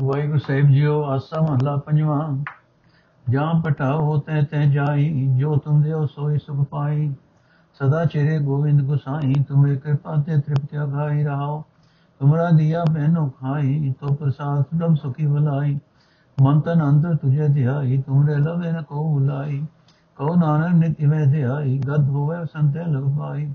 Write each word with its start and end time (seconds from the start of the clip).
ਵਾਹਿਗੁਰੂ 0.00 0.38
ਸਾਹਿਬ 0.38 0.66
JIO, 0.66 1.02
ਆਸਾ 1.02 1.40
ਮਹਲਾ 1.40 1.76
ਪੰਜਵਾਂ। 1.76 2.44
ਜਾਂ 3.30 3.60
ਪਟਾਓ 3.60 4.18
ਤੈ 4.18 4.42
ਤੈ 4.42 4.64
ਜਾਈ, 4.64 5.26
ਜੋ 5.36 5.56
ਤੁਮ 5.56 5.82
ਦਿਓ 5.82 6.06
ਸੋਈ 6.06 6.38
ਸੁਖ 6.38 6.68
ਪਾਈ। 6.68 7.14
ਸਦਾ 7.74 8.04
ਚਿਰੇ 8.04 8.38
ਗੋविंद 8.38 8.82
ਗੁਸਾਈ, 8.82 9.34
ਤੁਮੇ 9.48 9.76
ਕਿਰਪਾ 9.76 10.16
ਤੇ 10.16 10.40
ਤ੍ਰਿਪਤਿ 10.40 10.82
ਅਗਾਈ 10.82 11.24
ਰਹਾਓ। 11.24 11.64
ਤੁਮਰਾ 12.20 12.50
ਦਿਆ 12.50 12.84
ਬਹਿਨੋ 12.92 13.28
ਖਾਈ, 13.28 13.94
ਤੋ 14.00 14.14
ਪ੍ਰਸਾਦ 14.14 14.62
ਸੁਦਮ 14.62 14.94
ਸੁਖੀ 14.94 15.26
ਬੁਲਾਈ। 15.26 15.78
ਮਨ 16.42 16.60
ਤਨ 16.60 16.82
ਅੰਤਰ 16.84 17.16
ਤੁਝੇ 17.16 17.48
ਧਿਆਈ, 17.48 18.02
ਤੁਮਰੇ 18.02 18.34
ਲਵੇ 18.34 18.72
ਨ 18.72 18.82
ਕੋ 18.82 19.18
ਬੁਲਾਈ। 19.18 19.66
ਕਉ 20.16 20.34
ਨਾਨਕ 20.34 20.74
ਨਿਤ 20.74 21.00
ਇਵੇਂ 21.00 21.26
ਧਿਆਈ, 21.26 21.78
ਗਦ 21.78 22.08
ਹੋਵੇ 22.08 22.36
ਸੰਤੇ 22.44 22.80
ਲਗ 22.80 23.18
ਪਾਈ। 23.18 23.54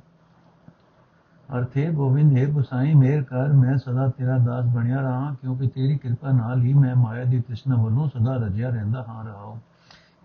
ਅਰਥੇ 1.58 1.90
ਗੋਬਿੰਦ, 1.92 2.38
ਹੈ 2.38 2.46
ਗੁਸਾਈ 2.46 2.94
ਮੇਰ 2.94 3.24
ਕਰ, 3.24 3.54
ਮੈਂ 3.54 3.78
ਸਦਾ 3.78 4.08
ਤੇਰਾ 4.10 4.38
ਦਾਸ 4.38 4.66
ਬਣਿਆ 4.66 5.02
ਰਹਾ, 5.02 5.36
ਕਿਉਂਕਿ 5.42 5.68
ਤੇਰੀ 5.68 5.98
ਕਿਰਪਾ 5.98 6.32
ਨਾਲ 6.32 6.62
ਹੀ 6.62 6.74
ਮੈਂ 6.74 6.96
ਮਾਇਆ 6.96 7.24
ਦੀ 7.24 7.42
ਤ੍ਰਿਸ਼ਨਾ 7.42 7.76
ਵੱਲੋਂ 7.76 8.08
ਸਦਾ 8.08 8.36
ਰਜਿਆ 8.36 8.70
ਰਹਿੰਦਾ 8.70 9.05
ਹਾਂ 9.08 9.23
ਰਹਾ 9.23 9.60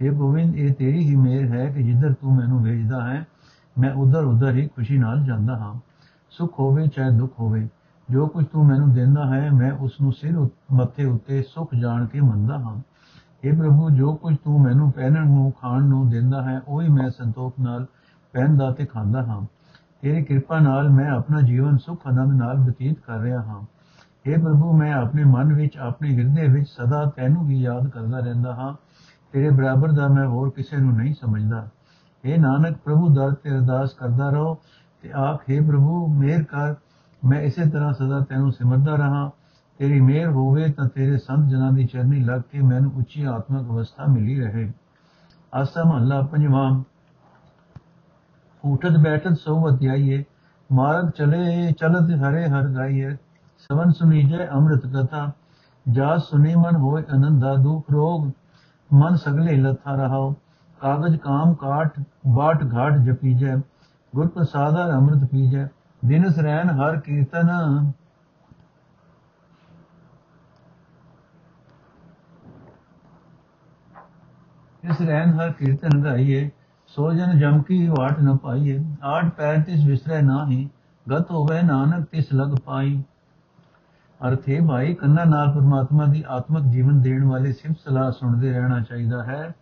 ਇਹ 0.00 0.12
ਗੋਬਿੰਦ, 0.12 0.56
ਇਹ 0.56 0.74
ਤੇਰੀ 0.74 0.98
ਹੀ 0.98 1.16
ਮੇਰ 1.16 1.48
ਹੈ 1.48 1.66
ਕਿ 1.66 1.82
ਜਿੱਧਰ 1.82 2.12
ਤੂੰ 2.12 2.34
ਮੈਨੂੰ 2.36 2.62
ਭੇਜਦਾ 2.62 3.08
ਹੈ, 3.08 3.26
ਮੈਂ 3.78 3.92
ਉਧਰ 3.94 4.24
ਉਧਰ 4.24 4.50
ਹੀ 4.50 4.66
ਖੁਸ਼ੀ 4.66 4.98
ਨਾਲ 4.98 5.24
ਜਾਂਦਾ 5.24 5.56
ਹਾਂ। 5.56 5.74
ਸੁਖ 6.30 6.58
ਹੋਵੇ 6.60 6.86
ਚਾਹੇ 6.86 7.10
ਦੁੱਖ 7.10 7.40
ਹੋਵੇ, 7.40 7.68
ਜੋ 8.10 8.26
ਕੁਝ 8.26 8.46
ਤੂੰ 8.46 8.66
ਮੈਨੂੰ 8.66 8.92
ਦਿੰਦਾ 8.92 9.26
ਹੈ, 9.34 9.50
ਮੈਂ 9.50 9.72
ਉਸ 9.72 10.00
ਨੂੰ 10.00 10.12
ਸਿਰ 10.12 10.38
ਮੱਥੇ 10.72 11.04
ਉੱਤੇ 11.04 11.42
ਸੁਖ 11.42 11.74
ਜਾਣ 11.74 12.06
ਕੇ 12.06 12.20
ਮੰਨਦਾ 12.20 12.58
ਹਾਂ। 12.58 12.76
ਇਹ 13.44 13.56
ਪ੍ਰਭੂ, 13.56 13.90
ਜੋ 13.90 14.14
ਕੁਝ 14.14 14.36
ਤੂੰ 14.44 14.62
ਮੈਨੂੰ 14.62 14.92
ਪਹਿਨਣ 14.92 15.26
ਨੂੰ, 15.26 15.52
ਖਾਣ 15.60 15.84
ਨੂੰ 15.84 16.10
ਦਿੰਦਾ 16.10 16.42
ਹੈ, 16.42 16.60
ਉਹੀ 16.68 16.88
ਮੈਂ 16.88 17.10
ਸੰਤੋਖ 17.10 17.54
ਨਾਲ 17.60 17.86
ਪਹਿਨਦਾ 18.32 18.70
ਤੇ 18.70 18.84
ਖਾਂਦਾ 18.84 19.22
ਹਾਂ। 19.22 19.46
ਤੇਰੀ 20.02 20.22
ਕਿਰਪਾ 20.24 20.58
ਨਾਲ 20.58 20.90
ਮੈਂ 20.90 21.10
ਆਪਣਾ 21.10 21.40
ਜੀਵਨ 21.40 21.76
ਸੁਖ 21.76 22.06
ਆਨੰਦ 22.06 22.32
ਨਾਲ 22.32 22.56
ਬਤੀਤ 22.56 22.98
ਕਰ 23.06 23.18
ਰਿਹਾ 23.18 23.42
ਹਾਂ। 23.42 23.60
हे 24.28 24.42
ਪ੍ਰਭੂ, 24.42 24.76
ਮੈਂ 24.76 24.92
ਆਪਣੇ 24.92 25.24
ਮਨ 25.24 25.54
ਵਿੱਚ, 25.54 25.78
ਆਪਣੇ 25.78 26.16
ਹਿਰਦੇ 26.16 26.48
ਵਿੱਚ 26.48 26.68
ਸਦਾ 26.68 27.12
ਤੈਨੂੰ 27.16 27.50
ਹੀ 27.50 27.60
ਯਾਦ 27.60 27.88
ਕਰਦਾ 27.88 28.18
ਰਹਿੰਦਾ 28.18 28.54
ਹਾਂ। 28.54 28.74
ਤੇਰੇ 29.32 29.50
ਬਰਾਬਰ 29.50 29.92
ਦਾ 29.92 30.08
ਮੈਂ 30.08 30.26
ਹੋਰ 30.26 30.50
ਕਿਸੇ 30.50 30.76
ਨੂੰ 30.76 30.96
ਨਹੀਂ 30.96 31.14
ਸਮਝਦਾ। 31.14 31.68
हे 32.26 32.40
ਨਾਨਕ, 32.40 32.76
ਪ੍ਰਭੂ, 32.76 33.08
ਦਰ 33.08 33.34
ਤੇ 33.34 33.50
ਅਰਦਾਸ 33.50 33.94
ਕਰਦਾ 33.94 34.30
ਰਹੋ 34.30 34.58
ਤੇ 35.02 35.12
ਆਪ 35.12 35.40
हे 35.40 35.66
ਪ੍ਰਭੂ, 35.66 36.14
ਮੇਰ 36.14 36.44
ਕਰ। 36.44 36.74
ਮੈਂ 37.24 37.40
ਇਸੇ 37.40 37.70
ਤਰ੍ਹਾਂ 37.70 37.92
ਸਦਾ 37.92 38.20
ਤੈਨੂੰ 38.20 38.52
ਸਿਮਰਦਾ 38.52 38.94
ਰਹਾ। 38.96 39.30
ਤੇਰੀ 39.78 40.00
ਮਿਹਰ 40.00 40.30
ਹੋਵੇ 40.30 40.72
ਤਾਂ 40.72 40.88
ਤੇਰੇ 40.88 41.18
ਸੰਤ 41.18 41.48
ਜਨਾਂ 41.48 41.72
ਦੀ 41.72 41.86
ਚਰਨੀ 41.86 42.20
ਲੱਗ 42.20 42.40
ਕੇ 42.40 42.60
ਮੈਨੂੰ 42.60 42.92
ਉੱਚੀ 42.96 43.22
ਆਤਮਿਕ 43.22 43.62
ਅਵਸਥਾ 43.62 44.04
ਮਿਲੀ 44.12 44.40
ਰਹੇ। 44.40 44.72
ਆਸਾ 45.54 45.84
ਮਹੱਲਾ 45.84 46.20
ਪੰਜਵਾਂ। 46.22 46.82
ਉਠਤ 48.64 48.96
ਬੈਠਤ 48.96 49.36
ਸੋ 49.36 49.58
ਵਤਿਆਈਏ 49.60 50.22
ਮਾਰਗ 50.70 51.10
ਚਲੇ 51.10 51.72
ਚਲਤ 51.72 52.10
ਹਰੇ 52.22 52.46
ਹਰ 52.48 52.68
ਗਾਈਏ 52.68 53.16
ਸਵਨ 53.70 53.90
ਸੁਨੀਜੈ 53.90 54.46
ਅੰਮ੍ਰਿਤ 54.48 54.86
ਕਥਾ 54.86 55.30
ਜਾ 55.86 56.16
ਸੁਨੀ 56.20 56.54
ਮਨ 56.54 56.76
ਹੋਏ 56.76 57.02
ਅਨੰਦਾ 57.14 57.54
ਦੁਖ 57.54 57.90
ਰੋਗ 57.90 58.30
ਮਨ 58.90 59.16
ਸਗਲੇ 59.16 59.56
ਲਥਾ 59.56 59.94
ਰਹਾਓ 59.94 60.34
ਕਾਗਜ 60.80 61.16
ਕਾਮ 61.16 61.54
ਕਾਟ 61.54 61.98
ਬਾਟ 62.26 62.62
ਘਾਟ 62.74 62.98
ਜਪੀਜੈ 62.98 63.56
ਗੁਰ 64.12 64.28
ਪ੍ਰਸਾਦਾ 64.28 64.86
ਅੰਮ੍ਰਿਤ 64.96 65.24
ਪੀਜੈ 65.30 65.66
ਦਿਨਸ 66.02 66.38
ਰਹਿਨ 66.38 66.70
ਹਰ 66.70 66.96
ਕੀਰਤਨ 67.00 67.48
ਇਸ 74.82 75.00
ਰਹਿਨ 75.00 75.32
ਹਰ 75.32 75.50
ਕੀਰਤਨ 75.52 76.02
ਗਾਈਏ 76.02 76.48
ਸੋ 76.98 77.12
ਜਨ 77.12 77.38
ਜਮ 77.38 77.62
ਕੀ 77.62 77.88
ਵਾਟ 77.88 78.20
ਨ 78.20 78.36
ਪਾਈਏ 78.36 78.84
ਆਠ 79.02 79.28
ਪੈਰ 79.28 79.60
ਤਿਸ 79.62 79.84
ਵਿਸਰੈ 79.84 80.22
ਨਾਹੀ, 80.22 80.68
ਗਤ 81.10 81.30
ਹੋਵੇ 81.30 81.62
ਨਾਨਕ 81.62 82.04
ਤਿਸ 82.04 82.32
ਲਗ 82.34 82.56
ਪਾਈ। 82.64 83.02
ਅਰਥੇ 84.28 84.60
ਭਾਈ, 84.68 84.94
ਕੰਨਾਂ 84.94 85.26
ਨਾਲ 85.26 85.52
ਪਰਮਾਤਮਾ 85.52 86.06
ਦੀ 86.06 86.24
ਆਤਮਿਕ 86.28 86.64
ਜੀਵਨ 86.64 87.00
ਦੇਣ 87.00 87.24
ਵਾਲੀ 87.24 87.52
ਸਿਫਤ 87.52 87.76
ਸਲਾਹ 87.84 88.10
ਸੁਣਦੇ 88.10 88.52
ਰਹਿਣਾ 88.52 88.80
ਚਾਹੀਦਾ 88.80 89.24
ਹੈ, 89.24 89.54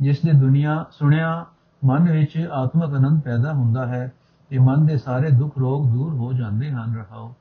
ਜਿਸ 0.00 0.20
ਦੇ 0.22 0.32
ਦੁਨੀਆ 0.32 0.84
ਸੁਣਿਆ, 0.90 1.46
ਮਨ 1.84 2.12
ਵਿੱਚ 2.12 2.48
ਆਤਮਿਕ 2.52 2.94
ਆਨੰਦ 2.94 3.20
ਪੈਦਾ 3.20 3.52
ਹੁੰਦਾ 3.52 3.86
ਹੈ, 3.86 4.12
ਤੇ 4.50 4.58
ਮਨ 4.58 4.86
ਦੇ 4.86 4.96
ਸਾਰੇ 4.96 5.30
ਦੁੱਖ 5.30 5.58
ਰੋਗ 5.58 5.88
ਦੂਰ 5.88 6.14
ਹੋ 6.14 6.32
ਜਾਂਦੇ 6.32 6.70
ਹਨ, 6.70 6.94
ਰਹਾਓ। 6.96 7.34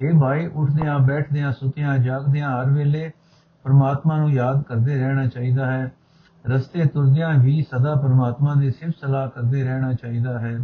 ਇਹ 0.00 0.20
ਭਾਈ, 0.20 0.46
ਉੱਠਦਿਆਂ, 0.46 0.98
ਬੈਠਦਿਆਂ, 0.98 1.52
ਸੁਤਿਆਂ, 1.52 1.98
ਜਾਗਦਿਆਂ 1.98 2.62
ਹਰ 2.62 2.70
ਵੇਲੇ 2.70 3.10
ਪਰਮਾਤਮਾ 3.62 4.16
ਨੂੰ 4.16 4.32
ਯਾਦ 4.32 4.62
ਕਰਦੇ 4.62 4.96
ਰਹਿਣਾ 4.96 5.26
ਚਾਹੀਦਾ 5.26 5.66
ਹੈ। 5.66 5.92
ਰਸਤੇ 6.46 6.84
ਤੁਰਦਿਆਂ 6.84 7.34
ਵੀ 7.38 7.62
ਸਦਾ 7.62 7.94
ਪਰਮਾਤਮਾ 7.94 8.54
ਦੀ 8.54 8.70
ਸਿਫਤ 8.70 8.94
ਸਲਾਹ 9.00 9.28
ਕਰਦੇ 9.28 9.62
ਰਹਿਣਾ 9.62 9.92
ਚਾਹੀਦਾ 9.92 10.38
ਹੈ। 10.38 10.58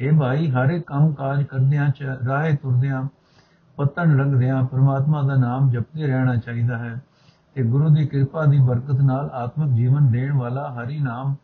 ਇਹ 0.00 0.12
ਭਾਈ, 0.12 0.50
ਹਰ 0.50 0.70
ਇੱਕ 0.70 0.86
ਕੰਮ 0.86 1.14
ਕਾਜ 1.14 1.42
ਕਰਦਿਆਂ 1.42 1.88
ਚ, 1.88 2.02
ਰਾਹੇ 2.28 2.56
ਤੁਰਦਿਆਂ 2.56 3.02
ਪਤਨ 3.76 4.16
ਲੰਘਦਿਆਂ 4.16 4.62
ਪਰਮਾਤਮਾ 4.62 5.22
ਦਾ 5.22 5.34
ਨਾਮ 5.34 5.70
ਜਪਦੇ 5.70 6.06
ਰਹਿਣਾ 6.06 6.36
ਚਾਹੀਦਾ 6.36 6.78
ਹੈ 6.78 7.02
ਤੇ 7.54 7.62
ਗੁਰੂ 7.62 7.88
ਦੀ 7.88 8.06
ਕਿਰਪਾ 8.06 8.44
ਦੀ 8.44 8.58
ਬਰਕਤ 8.58 9.00
ਨਾਲ 9.00 9.30
ਆਤਮਿਕ 9.32 9.74
ਜੀਵਨ 9.74 10.10
ਦੇਣ 10.10 10.32
ਵਾਲਾ 10.32 10.74
ਹਰੀ 10.74 11.00
ਨਾਮ 11.00 11.36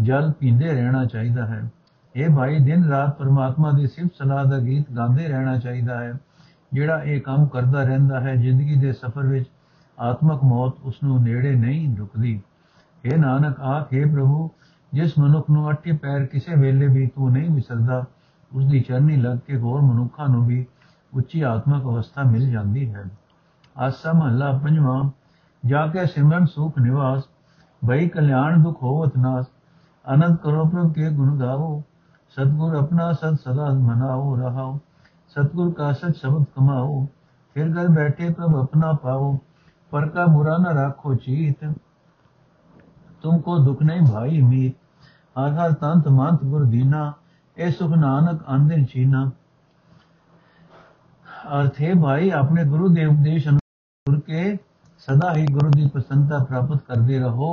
ਜਲ 0.00 0.32
ਪੀਂਦੇ 0.32 0.68
ਰਹਿਣਾ 0.68 1.04
ਚਾਹੀਦਾ 1.04 1.46
ਹੈ। 1.46 1.70
ਇਹ 2.16 2.36
ਭਾਈ, 2.36 2.58
ਦਿਨ 2.58 2.84
ਰਾਤ 2.84 3.18
ਪਰਮਾਤਮਾ 3.18 3.70
ਦੀ 3.70 3.86
ਸਿਫਤ 3.86 4.12
ਸਲਾਹ 4.18 4.44
ਦਾ 4.44 4.58
ਗੀਤ 4.58 4.92
ਗਾਉਂਦੇ 4.96 5.28
ਰਹਿਣਾ 5.28 5.58
ਚਾਹੀਦਾ 5.58 6.00
ਹੈ। 6.00 6.14
ਜਿਹੜਾ 6.72 7.02
ਇਹ 7.02 7.20
ਕੰਮ 7.20 7.46
ਕਰਦਾ 7.46 7.82
ਰਹਿੰਦਾ 7.82 8.20
ਹੈ 8.20 8.34
ਜ਼ਿੰਦਗੀ 8.34 8.74
ਦੇ 8.74 8.92
ਸਫ਼ਰ 8.92 9.26
ਵਿੱਚ, 9.26 9.44
ਆਤਮਿਕ 9.98 10.44
ਮੌਤ 10.44 10.72
ਉਸ 10.82 10.94
ਨੂੰ 11.04 11.22
ਨੇੜੇ 11.22 11.54
ਨਹੀਂ 11.54 11.96
ਰੁਕਦੀ। 11.96 12.42
ਇਹ 13.04 13.18
ਨਾਨਕ 13.18 13.60
ਆਖੇ 13.60 14.04
ਪ੍ਰਭੂ, 14.04 14.50
ਜਿਸ 14.92 15.18
ਮਨੁੱਖ 15.18 15.50
ਨੂੰ 15.50 15.70
ਅੱਠੇ 15.70 15.92
ਪੈਰ 15.92 16.26
ਕਿਸੇ 16.26 16.54
ਵੇਲੇ 16.54 16.86
ਵੀ 16.86 17.06
ਤੂੰ 17.06 17.32
ਨਹੀਂ 17.32 17.50
ਵਿਸਰਦਾ 17.50 18.04
ਉਸ 18.52 18.64
ਦੀ 18.64 18.80
ਚਰਨੀ 18.80 19.16
ਲੱਗ 19.16 19.38
ਕੇ 19.38 19.56
ਹੋਰ 19.56 19.80
ਮਨੁੱਖਾਂ 19.80 20.28
ਨੂੰ 20.28 20.46
ਵੀ 20.46 20.66
ਉੱਚੀ 21.14 21.40
ਆਤਮਿਕ 21.42 21.82
ਅਵਸਥਾ 21.82 22.22
ਮਿਲ 22.22 22.50
ਜਾਂਦੀ 22.50 22.94
ਹੈ। 22.94 23.04
ਆਸਾ 23.78 24.12
ਮਹੱਲਾ 24.12 24.52
ਪੰਜਵਾਂ, 24.64 25.10
ਜਾ 25.66 25.86
ਕੇ 25.86 26.06
ਸਿਮਰਨ 26.06 26.46
ਸੁਖ 26.46 26.78
ਨਿਵਾਸ 26.78 27.22
ਭਈ 27.88 28.08
ਕਲਿਆਣ 28.08 28.62
ਦੁਖ 28.62 28.82
ਹੋਵਤ 28.82 29.16
ਨਾਸ 29.18 29.46
ਅਨੰਦ 30.14 30.36
ਕਰੋ 30.36 30.64
ਪ੍ਰਭ 30.64 30.92
ਕੇ 30.92 31.10
ਗੁਣ 31.10 31.40
ਗਾਵੋ, 31.40 31.82
ਸਤਗੁਰ 32.30 32.74
ਆਪਣਾ 32.74 33.12
ਸਤ 33.12 33.34
ਸਦਾ 33.34 33.70
ਮਨਾਓ, 33.70 34.36
ਰਹਾਓ, 34.36 34.78
ਸਤਗੁਰ 35.28 35.72
ਕਾ 35.72 35.92
ਸਚ 35.92 36.16
ਸ਼ਬਦ 36.16 36.44
ਕਮਾਓ, 36.56 37.06
ਫਿਰ 37.54 37.66
ਘਰ 37.66 37.88
ਬੈਠੇ 37.88 38.32
ਪ੍ਰਭ 38.32 38.56
ਆਪਣਾ 38.56 38.92
ਪਾਓ, 38.92 39.38
ਪਰ 39.90 40.08
ਕਾ 40.08 40.26
ਬੁਰਾ 40.26 40.56
ਨਾ 40.58 40.70
ਰੱਖੋ 40.70 41.14
ਚੀਤ 41.14 41.64
ਤੁਮਕੋ 43.22 43.58
ਦੁਖ 43.58 43.82
ਨਹੀਂ 43.82 44.06
ਭਾਈ 44.12 44.40
ਮੀਰ 44.40 44.70
ਹਰ 45.36 45.52
ਹਰ 45.52 45.72
ਤੰਤ 45.72 46.08
ਮੰਤ 46.08 46.44
ਗੁਰ 46.44 46.64
ਦੀਨਾ, 46.64 47.12
ਇਹ 47.56 47.70
ਸੁਖ 47.72 47.90
ਨਾਨਕ 47.90 48.40
ਅੰਦਰ 48.54 48.84
ਚੀਨਾ 48.84 49.30
ਅਰਥੇ 51.60 51.92
ਭਾਈ, 52.02 52.30
ਆਪਣੇ 52.30 52.64
ਗੁਰੂ 52.64 52.88
ਦੇ 52.88 53.04
ਉਪਦੇਸ਼ 53.06 53.48
ਅਨੁਸਾਰ 53.48 54.20
ਕੇ 54.20 54.56
ਸਦਾ 55.00 55.32
ਹੀ 55.34 55.46
ਗੁਰੂ 55.46 55.70
ਦੀ 55.70 55.88
ਪ੍ਰਸੰਨਤਾ 55.88 56.38
ਪ੍ਰਾਪਤ 56.38 56.82
ਕਰਦੇ 56.88 57.18
ਰਹੋ। 57.18 57.52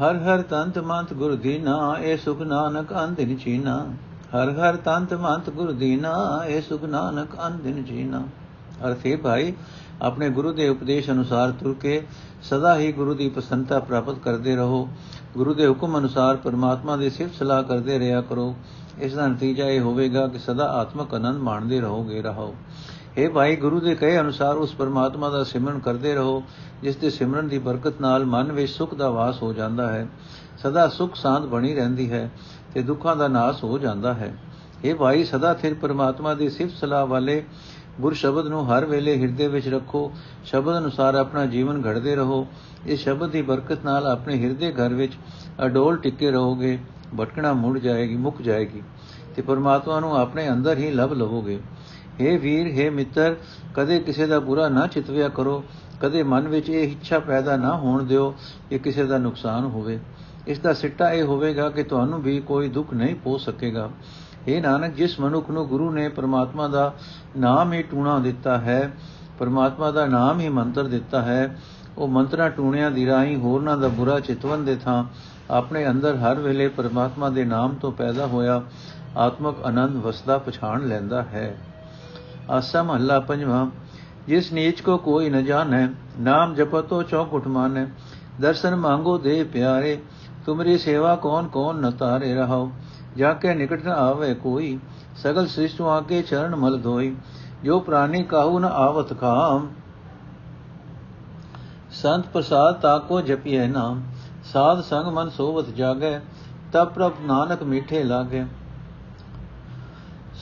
ਹਰ 0.00 0.16
ਹਰ 0.18 0.42
ਤੰਤ 0.42 0.78
ਮੰਤ 0.78 1.12
ਗੁਰ 1.14 1.36
ਦੀਨਾ, 1.36 1.96
ਇਹ 2.00 2.16
ਸੁਖ 2.16 2.40
ਨਾਨਕ 2.42 2.92
ਅੰਦਰ 3.04 3.34
ਚੀਨਾ 3.34 3.76
ਹਰ 4.34 4.50
ਹਰ 4.50 4.76
ਤੰਤ 4.76 5.14
ਮੰਤ 5.14 5.50
ਗੁਰ 5.50 5.72
ਦੀਨਾ, 5.72 6.14
ਇਹ 6.46 6.62
ਸੁਖ 6.62 6.84
ਨਾਨਕ 6.84 7.36
ਅੰਦਰ 7.46 7.82
ਚੀਨਾ 7.82 8.22
ਅਰਥੇ 8.86 9.16
ਭਾਈ 9.16 9.52
ਆਪਣੇ 10.02 10.28
ਗੁਰੂ 10.30 10.52
ਦੇ 10.52 10.68
ਉਪਦੇਸ਼ 10.68 11.10
ਅਨੁਸਾਰ 11.10 11.50
ਤੁਰ 11.50 11.74
ਕੇ 11.80 12.02
ਸਦਾ 12.42 12.76
ਹੀ 12.76 12.92
ਗੁਰੂ 12.92 13.14
ਦੀ 13.14 13.28
ਪ੍ਰਸੰਨਤਾ 13.28 13.78
ਪ੍ਰਾਪਤ 13.80 14.18
ਕਰਦੇ 14.18 14.56
ਰਹੋ। 14.56 14.88
ਗੁਰੂ 15.34 15.54
ਦੇ 15.54 15.66
ਹੁਕਮ 15.68 15.98
ਅਨੁਸਾਰ 15.98 16.36
ਪਰਮਾਤਮਾ 16.36 16.96
ਦੀ 16.96 17.10
ਸਿਫਤ 17.10 17.34
ਸਲਾਹ 17.34 17.62
ਕਰਦੇ 17.62 17.98
ਰਿਹਾ 17.98 18.20
ਕਰੋ। 18.20 18.54
ਇਸ 18.98 19.14
ਦਾ 19.14 19.26
ਨਤੀਜਾ 19.26 19.68
ਇਹ 19.68 19.80
ਹੋਵੇਗਾ 19.80 20.26
ਕਿ 20.26 20.38
ਸਦਾ 20.38 20.64
ਆਤਮਕ 20.64 21.14
ਆਨੰਦ 21.14 21.38
ਮਾਣਦੇ 21.38 21.80
ਰਹੋਗੇ 21.80 22.22
ਰਹੋ 22.22 22.54
ਇਹ 23.18 23.28
ਭਾਈ, 23.28 23.56
ਗੁਰੂ 23.56 23.80
ਦੇ 23.80 23.94
ਕਹੇ 23.94 24.20
ਅਨੁਸਾਰ 24.20 24.56
ਉਸ 24.56 24.74
ਪਰਮਾਤਮਾ 24.74 25.28
ਦਾ 25.30 25.44
ਸਿਮਰਨ 25.44 25.78
ਕਰਦੇ 25.78 26.14
ਰਹੋ, 26.14 26.42
ਜਿਸ 26.82 26.96
ਦੇ 26.96 27.10
ਸਿਮਰਨ 27.10 27.48
ਦੀ 27.48 27.58
ਬਰਕਤ 27.58 28.00
ਨਾਲ 28.00 28.24
ਮਨ 28.24 28.52
ਵਿੱਚ 28.52 28.72
ਸੁਖ 28.72 28.94
ਦਾ 28.94 29.10
ਵਾਸ 29.10 29.42
ਹੋ 29.42 29.52
ਜਾਂਦਾ 29.52 29.92
ਹੈ। 29.92 30.08
ਸਦਾ 30.62 30.88
ਸੁਖ 30.88 31.14
ਸ਼ਾਂਤ 31.14 31.42
ਬਣੀ 31.42 31.74
ਰਹਿੰਦੀ 31.74 32.10
ਹੈ 32.12 32.30
ਤੇ 32.74 32.82
ਦੁੱਖਾਂ 32.82 33.16
ਦਾ 33.16 33.28
ਨਾਸ 33.28 33.64
ਹੋ 33.64 33.78
ਜਾਂਦਾ 33.78 34.14
ਹੈ। 34.14 34.34
ਇਹ 34.84 34.94
ਭਾਈ, 34.94 35.24
ਸਦਾ 35.24 35.54
ਥਿਰ 35.54 35.74
ਪਰਮਾਤਮਾ 35.74 36.34
ਦੀ 36.34 36.48
ਸਿਫਤ 36.48 36.76
ਸਲਾਹ 36.76 37.06
ਵਾਲੇ 37.06 37.44
ਗੁਰ 38.00 38.14
ਸ਼ਬਦ 38.14 38.46
ਨੂੰ 38.46 38.64
ਹਰ 38.66 38.84
ਵੇਲੇ 38.84 39.16
ਹਿਰਦੇ 39.18 39.48
ਵਿੱਚ 39.48 39.68
ਰੱਖੋ, 39.68 40.12
ਸ਼ਬਦ 40.44 40.78
ਅਨੁਸਾਰ 40.78 41.14
ਆਪਣਾ 41.14 41.44
ਜੀਵਨ 41.46 41.82
ਘੜਦੇ 41.86 42.14
ਰਹੋ। 42.16 42.46
ਇਸ 42.86 43.00
ਸ਼ਬਦ 43.00 43.30
ਦੀ 43.30 43.42
ਬਰਕਤ 43.42 43.84
ਨਾਲ 43.84 44.06
ਆਪਣੇ 44.06 44.36
ਹਿਰਦੇ 44.42 44.72
ਘਰ 44.72 44.94
ਵਿੱਚ 44.94 45.12
ਅਡੋਲ 45.66 45.96
ਟਿੱਕੇ 45.96 46.30
ਰਹੋਗੇ, 46.30 46.78
ਭਟਕਣਾ 47.20 47.52
ਮੁੜ 47.52 47.78
ਜਾਏਗੀ, 47.78 48.16
ਮੁੱਕ 48.16 48.42
ਜਾਏਗੀ 48.42 48.82
ਤੇ 49.36 49.42
ਪਰਮਾਤਮਾ 49.42 50.00
ਨੂੰ 50.00 50.16
ਆਪਣੇ 50.16 50.48
ਅੰਦਰ 50.48 50.78
ਹੀ 50.78 50.90
ਲਭ 50.90 51.12
ਲਵੋਗੇ। 51.12 51.58
हे 52.20 52.40
ਵੀਰ 52.40 52.72
हे 52.78 52.92
ਮਿੱਤਰ, 52.94 53.36
ਕਦੇ 53.74 54.00
ਕਿਸੇ 54.00 54.26
ਦਾ 54.26 54.38
ਬੁਰਾ 54.40 54.68
ਨਾ 54.68 54.86
ਚਿਤਵਿਆ 54.86 55.28
ਕਰੋ, 55.28 55.64
ਕਦੇ 56.00 56.22
ਮਨ 56.22 56.48
ਵਿੱਚ 56.48 56.68
ਇਹ 56.70 56.88
ਇੱਛਾ 56.88 57.18
ਪੈਦਾ 57.18 57.56
ਨਾ 57.56 57.76
ਹੋਣ 57.76 58.02
ਦਿਓ 58.02 58.34
ਕਿ 58.70 58.78
ਕਿਸੇ 58.78 59.04
ਦਾ 59.04 59.18
ਨੁਕਸਾਨ 59.18 59.64
ਹੋਵੇ। 59.64 59.98
ਇਸ 60.46 60.58
ਦਾ 60.58 60.72
ਸਿੱਟਾ 60.72 61.12
ਇਹ 61.12 61.22
ਹੋਵੇਗਾ 61.22 61.68
ਕਿ 61.70 61.82
ਤੁਹਾਨੂੰ 61.82 62.22
ਵੀ 62.22 62.40
ਕੋਈ 62.40 62.68
ਦੁੱਖ 62.68 62.94
ਨਹੀਂ 62.94 63.14
ਪਹੁੰਚ 63.14 63.42
ਸਕੇਗਾ। 63.42 63.90
ਇਹ 64.48 64.62
ਨਾਨਕ, 64.62 64.94
ਜਿਸ 64.94 65.20
ਮਨੁੱਖ 65.20 65.50
ਨੂੰ 65.50 65.66
ਗੁਰੂ 65.66 65.90
ਨੇ 65.90 66.08
ਪਰਮਾਤਮਾ 66.08 66.68
ਦਾ 66.68 66.94
ਨਾਮ 67.36 67.72
ਹੀ 67.72 67.82
ਟੂਣਾ 67.82 68.18
ਦਿੱਤਾ 68.18 68.58
ਹੈ, 68.58 68.92
ਪਰਮਾਤਮਾ 69.38 69.90
ਦਾ 69.90 70.06
ਨਾਮ 70.06 70.40
ਹੀ 70.40 70.48
ਮੰਤਰ 70.48 70.84
ਦਿੱਤਾ 70.84 71.22
ਹੈ, 71.22 71.58
ਉਹ 71.98 72.08
ਮੰਤਰਾਂ 72.08 72.50
ਟੂਣਿਆਂ 72.50 72.90
ਦੀ 72.90 73.06
ਰਾਹੀਂ 73.06 73.36
ਹੋਰਨਾਂ 73.36 73.76
ਦਾ 73.78 73.88
ਬੁਰਾ 73.88 74.20
ਚਿਤਵਨ 74.20 74.64
ਦੇ 74.64 74.76
ਥਾਂ, 74.76 75.04
ਆਪਣੇ 75.50 75.88
ਅੰਦਰ 75.88 76.16
ਹਰ 76.16 76.34
ਵੇਲੇ 76.34 76.68
ਪਰਮਾਤਮਾ 76.68 77.30
ਦੇ 77.30 77.44
ਨਾਮ 77.44 77.74
ਤੋਂ 77.74 77.92
ਪੈਦਾ 77.92 78.26
ਹੋਇਆ 78.26 78.62
ਆਤਮਕ 79.16 79.62
ਆਨੰਦ 79.64 79.96
ਵਸਦਾ 79.96 80.38
ਪਛਾਣ 80.38 80.86
ਲੈਂਦਾ 80.88 81.22
ਹੈ। 81.22 81.56
ਆਸਾ 82.50 82.82
ਮਹੱਲਾ 82.82 83.20
ਪੰਜਵਾਂ, 83.20 83.66
ਜਿਸ 84.26 84.52
ਨੀਚ 84.52 84.80
ਕੋ 84.80 84.96
ਕੋਈ 84.96 85.30
ਨ 85.30 85.44
ਜਾਣੈ, 85.44 85.88
ਨਾਮ 86.20 86.54
ਜਪਤੋ 86.54 87.02
ਚੌਕੁਟ 87.02 87.46
ਮਾਨੈ 87.46 87.86
ਦਰਸ਼ਨ 88.40 88.74
ਮੰਗੋ 88.74 89.18
ਦੇ 89.18 89.44
ਪਿਆਰੇ, 89.44 89.98
ਤੁਮਰੀ 90.46 90.78
ਸੇਵਾ 90.78 91.16
ਕੌਣ 91.16 91.48
ਕੌਣ 91.48 91.76
ਨ 91.76 91.90
ਤਾਰੇ 91.90 92.34
ਰਹਾਓ 92.34 92.70
ਜਾ 93.16 93.32
ਕੇ 93.32 93.54
ਨਿਕਟ 93.54 93.84
ਨ 93.84 93.88
ਆਵੇ 93.88 94.34
ਕੋਈ, 94.34 94.78
ਸਗਲ 95.16 95.46
ਸ੍ਰਿਸ਼ਟ 95.46 95.82
ਆਕੇ 95.82 96.22
ਚਰਨ 96.22 96.56
ਮਲ 96.56 96.80
ਧੋਈ, 96.80 97.16
ਜੋ 97.64 97.80
ਪ੍ਰਾਨੀ 97.80 98.22
ਕਾਹੂ 98.22 98.58
ਨ 98.58 98.64
ਆਵਤ 98.64 99.20
ਖਾਮ। 99.20 99.68
ਸੰਤ 101.90 102.26
ਪ੍ਰਸਾਦ 102.26 102.80
ਤਾਕੋ 102.80 103.20
ਜਪੀਐ 103.20 103.66
ਨਾਮ, 103.66 104.02
ਸਾਧ 104.52 104.80
ਸੰਗ 104.80 105.06
ਮਨ 105.06 105.30
ਸੋਵਤ 105.30 105.68
ਜਾਗੈ, 105.68 106.20
ਤਬ 106.72 106.88
ਪ੍ਰਭ 106.88 107.12
ਨਾਨਕ 107.22 107.62
ਮੀਠੇ 107.62 108.04
ਲਾਗੇ। 108.04 108.44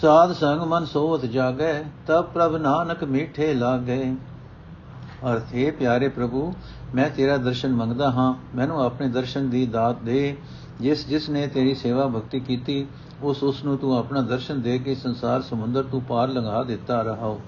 ਸਾਧ 0.01 0.33
ਸੰਗ 0.33 0.61
ਮਨ 0.61 0.85
ਸੋਵਤ 0.85 1.25
ਜਾਗੈ, 1.27 1.83
ਤਬ 2.07 2.25
ਪ੍ਰਭ 2.25 2.57
ਨਾਨਕ 2.57 3.05
ਮੀਠੇ 3.05 3.55
ਲਾਗੇ। 3.55 4.15
ਅਰਥ, 5.33 5.55
ਹੈ 5.55 5.73
ਪਿਆਰੇ 5.73 6.09
ਪ੍ਰਭੂ, 6.09 6.55
ਮੈਂ 6.95 7.11
ਤੇਰਾ 7.11 7.37
ਦਰਸ਼ਨ 7.37 7.73
ਮੰਗਦਾ 7.73 8.11
ਹਾਂ, 8.11 8.35
ਮੈਨੂੰ 8.57 8.85
ਆਪਣੇ 8.85 9.09
ਦਰਸ਼ਨ 9.09 9.51
ਦੀ 9.51 9.67
ਦਾਤ 9.67 9.97
ਦੇ। 10.03 10.37
ਜਿਸ 10.81 11.07
ਜਿਸ 11.09 11.29
ਨੇ 11.31 11.47
ਤੇਰੀ 11.47 11.75
ਸੇਵਾ 11.75 12.07
ਭਗਤੀ 12.07 12.41
ਕੀਤੀ, 12.41 12.87
ਉਸ 13.23 13.43
ਉਸ 13.43 13.65
ਨੂੰ 13.65 13.77
ਤੂੰ 13.79 13.97
ਆਪਣਾ 13.99 14.21
ਦਰਸ਼ਨ 14.21 14.61
ਦੇ 14.61 14.79
ਕੇ 14.79 14.95
ਸੰਸਾਰ 14.95 15.43
ਸਮੁੰਦਰ 15.43 15.83
ਤੂੰ 15.83 16.01
ਪਾਰ 16.03 16.29
ਲੰਘਾ 16.29 16.63
ਦਿੱਤਾ 16.63 17.01
ਰਹਾਓ। 17.03 17.41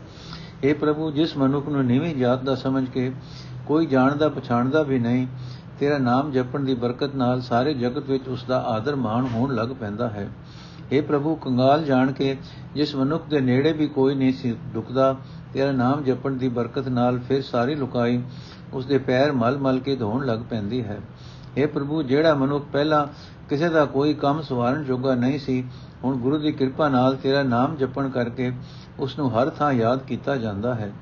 हे 0.65 0.75
ਪ੍ਰਭੂ, 0.75 1.11
ਜਿਸ 1.11 1.37
ਮਨੁੱਖ 1.37 1.69
ਨੂੰ 1.69 1.85
ਨੀਵੀਂ 1.85 2.15
ਜਾਤ 2.15 2.43
ਦਾ 2.43 2.55
ਸਮਝ 2.55 2.85
ਕੇ 2.89 3.11
ਕੋਈ 3.67 3.87
ਜਾਣਦਾ 3.87 4.29
ਪਛਾਣਦਾ 4.29 4.83
ਵੀ 4.83 4.99
ਨਹੀਂ, 4.99 5.27
ਤੇਰਾ 5.79 5.99
ਨਾਮ 5.99 6.31
ਜਪਣ 6.33 6.65
ਦੀ 6.65 6.75
ਬਰਕਤ 6.75 7.15
ਨਾਲ 7.15 7.41
ਸਾਰੇ 7.41 7.75
ਜਗਤ 7.75 8.11
ਵਿੱਚ 8.11 8.29
ਉਸ 8.29 8.45
ਦਾ 8.45 8.59
ਆਦਰ 8.69 8.97
ਮਾਣ 8.97 9.27
ਹੋਣ 9.27 9.55
ਲੱਗ 9.55 9.69
ਪੈਂਦਾ 9.69 10.09
ਹੈ। 10.09 10.29
हे 10.93 11.03
ਪ੍ਰਭੂ, 11.03 11.35
ਕੰਗਾਲ 11.35 11.85
ਜਾਣ 11.85 12.13
ਕੇ 12.13 12.37
ਜਿਸ 12.75 12.95
ਮਨੁੱਖ 12.95 13.29
ਦੇ 13.29 13.41
ਨੇੜੇ 13.41 13.73
ਵੀ 13.73 13.87
ਕੋਈ 13.87 14.15
ਨਹੀਂ 14.15 14.33
ਸੀ 14.33 14.55
ਦੁਖਦਾ 14.75 15.15
ਤੇਰਾ 15.53 15.73
ਨਾਮ 15.73 16.03
ਜਪਣ 16.05 16.33
ਦੀ 16.33 16.49
ਬਰਕਤ 16.49 16.89
ਨਾਲ 16.89 17.19
ਫਿਰ 17.19 17.43
ਸਾਰੀ 17.43 17.75
ਲੁਕਾਈ 17.75 18.23
ਉਸ 18.73 18.87
ਦੇ 18.87 18.99
ਪੈਰ 18.99 19.33
ਮਲ 19.33 19.59
ਮਲ 19.59 19.79
ਕੇ 19.79 19.97
ਧੋਣ 19.97 20.27
ਲੱਗ 20.27 20.39
ਪੈਂਦੀ 20.51 20.83
ਹੈ। 20.83 21.01
हे 21.59 21.69
ਪ੍ਰਭੂ, 21.69 22.03
ਜਿਹੜਾ 22.03 22.35
ਮਨੁੱਖ 22.35 22.65
ਪਹਿਲਾਂ 22.73 23.07
ਕਿਸੇ 23.49 23.69
ਦਾ 23.69 23.85
ਕੋਈ 23.85 24.15
ਕੰਮ 24.15 24.41
ਸਵਾਰਨ 24.43 24.85
ਜੋਗਾ 24.85 25.15
ਨਹੀਂ 25.15 25.39
ਸੀ, 25.39 25.65
ਹੁਣ 26.05 26.17
ਗੁਰੂ 26.17 26.39
ਦੀ 26.39 26.53
ਕਿਰਪਾ 26.53 26.89
ਨਾਲ 26.89 27.17
ਤੇਰਾ 27.17 27.43
ਨਾਮ 27.43 27.77
ਜਪਣ 27.77 28.09
ਕਰਕੇ 28.09 28.53
ਉਸ 28.99 29.19
ਨੂੰ 29.19 29.31
ਹਰ 29.33 29.51
ਥਾਂ 29.51 29.73
ਯਾਦ 29.73 30.03
ਕੀਤਾ 30.03 30.37
ਜਾਂਦਾ 30.37 30.75
ਹੈ। 30.75 30.93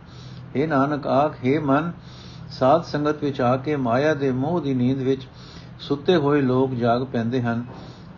हे 0.57 0.69
ਨਾਨਕ, 0.69 1.07
ਆਖ 1.07 1.37
हे 1.45 1.61
ਮਨ, 1.63 1.93
ਸਾਧ 2.51 2.83
ਸੰਗਤ 2.83 3.23
ਵਿੱਚ 3.25 3.41
ਆ 3.41 3.57
ਕੇ 3.57 3.77
ਮਾਇਆ 3.77 4.15
ਦੇ 4.15 4.31
ਮੋਹ 4.33 4.61
ਦੀ 4.61 4.75
ਨੀਂਦ 4.75 4.99
ਵਿੱਚ 4.99 5.27
ਸੁੱਤੇ 5.81 6.17
ਹੋਏ 6.17 6.41
ਲੋਕ 6.41 6.75
ਜਾਗ 6.75 7.03
ਪੈਂਦੇ 7.03 7.43
ਹਨ, 7.43 7.65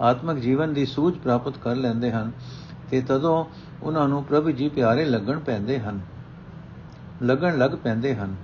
ਆਤਮਿਕ 0.01 0.39
ਜੀਵਨ 0.39 0.73
ਦੀ 0.73 0.87
ਸੂਝ 0.87 1.15
ਪ੍ਰਾਪਤ 1.15 1.59
ਕਰ 1.59 1.77
ਲੈਂਦੇ 1.77 2.11
ਹਨ, 2.13 2.31
ਤੇ 2.91 3.01
ਤਦੋਂ 3.01 3.45
ਉਹਨਾਂ 3.83 4.09
ਨੂੰ 4.09 4.23
ਪ੍ਰਭ 4.25 4.49
ਜੀ 4.51 4.69
ਪਿਆਰੇ 4.69 5.05
ਲੱਗਣ 5.05 5.39
ਪੈਂਦੇ 5.39 5.79
ਹਨ, 5.79 6.01
ਲੱਗਣ 7.23 7.59
ਲੱਗ 7.59 7.71
ਪੈਂਦੇ 7.71 8.15
ਹਨ। 8.15 8.35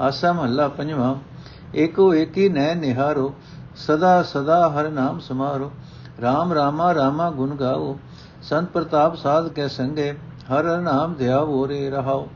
ਆਸਾ 0.00 0.32
ਮਹੱਲਾ 0.32 0.68
ਪੰਜਵਾਂ 0.68 1.14
ਏਕੋ 1.74 2.14
ਏਕੀ 2.14 2.48
ਨੈ 2.48 2.74
ਨਿਹਾਰੋ, 2.74 3.34
ਸਦਾ 3.76 4.22
ਸਦਾ 4.22 4.70
ਹਰ 4.70 4.90
ਨਾਮ 4.90 5.18
ਸਮਾਰੋ। 5.18 5.70
RAM 6.20 6.54
ਰਾਮਾ 6.54 6.94
ਰਾਮਾ 6.94 7.30
ਗੁਣ 7.30 7.56
ਗਾਓ, 7.56 7.98
ਸੰਤ 8.42 8.68
ਪ੍ਰਤਾਪ 8.68 9.16
ਸਾਧ 9.16 9.48
ਕੇ 9.48 9.68
ਸੰਗੇ, 9.68 10.12
ਹਰ 10.52 10.64
ਹਰ 10.66 10.80
ਨਾਮ 10.80 11.14
ਧਿਆਵੋ 11.14 11.68
ਰੇ 11.68 11.90
ਰਹਾਓ। 11.90 12.28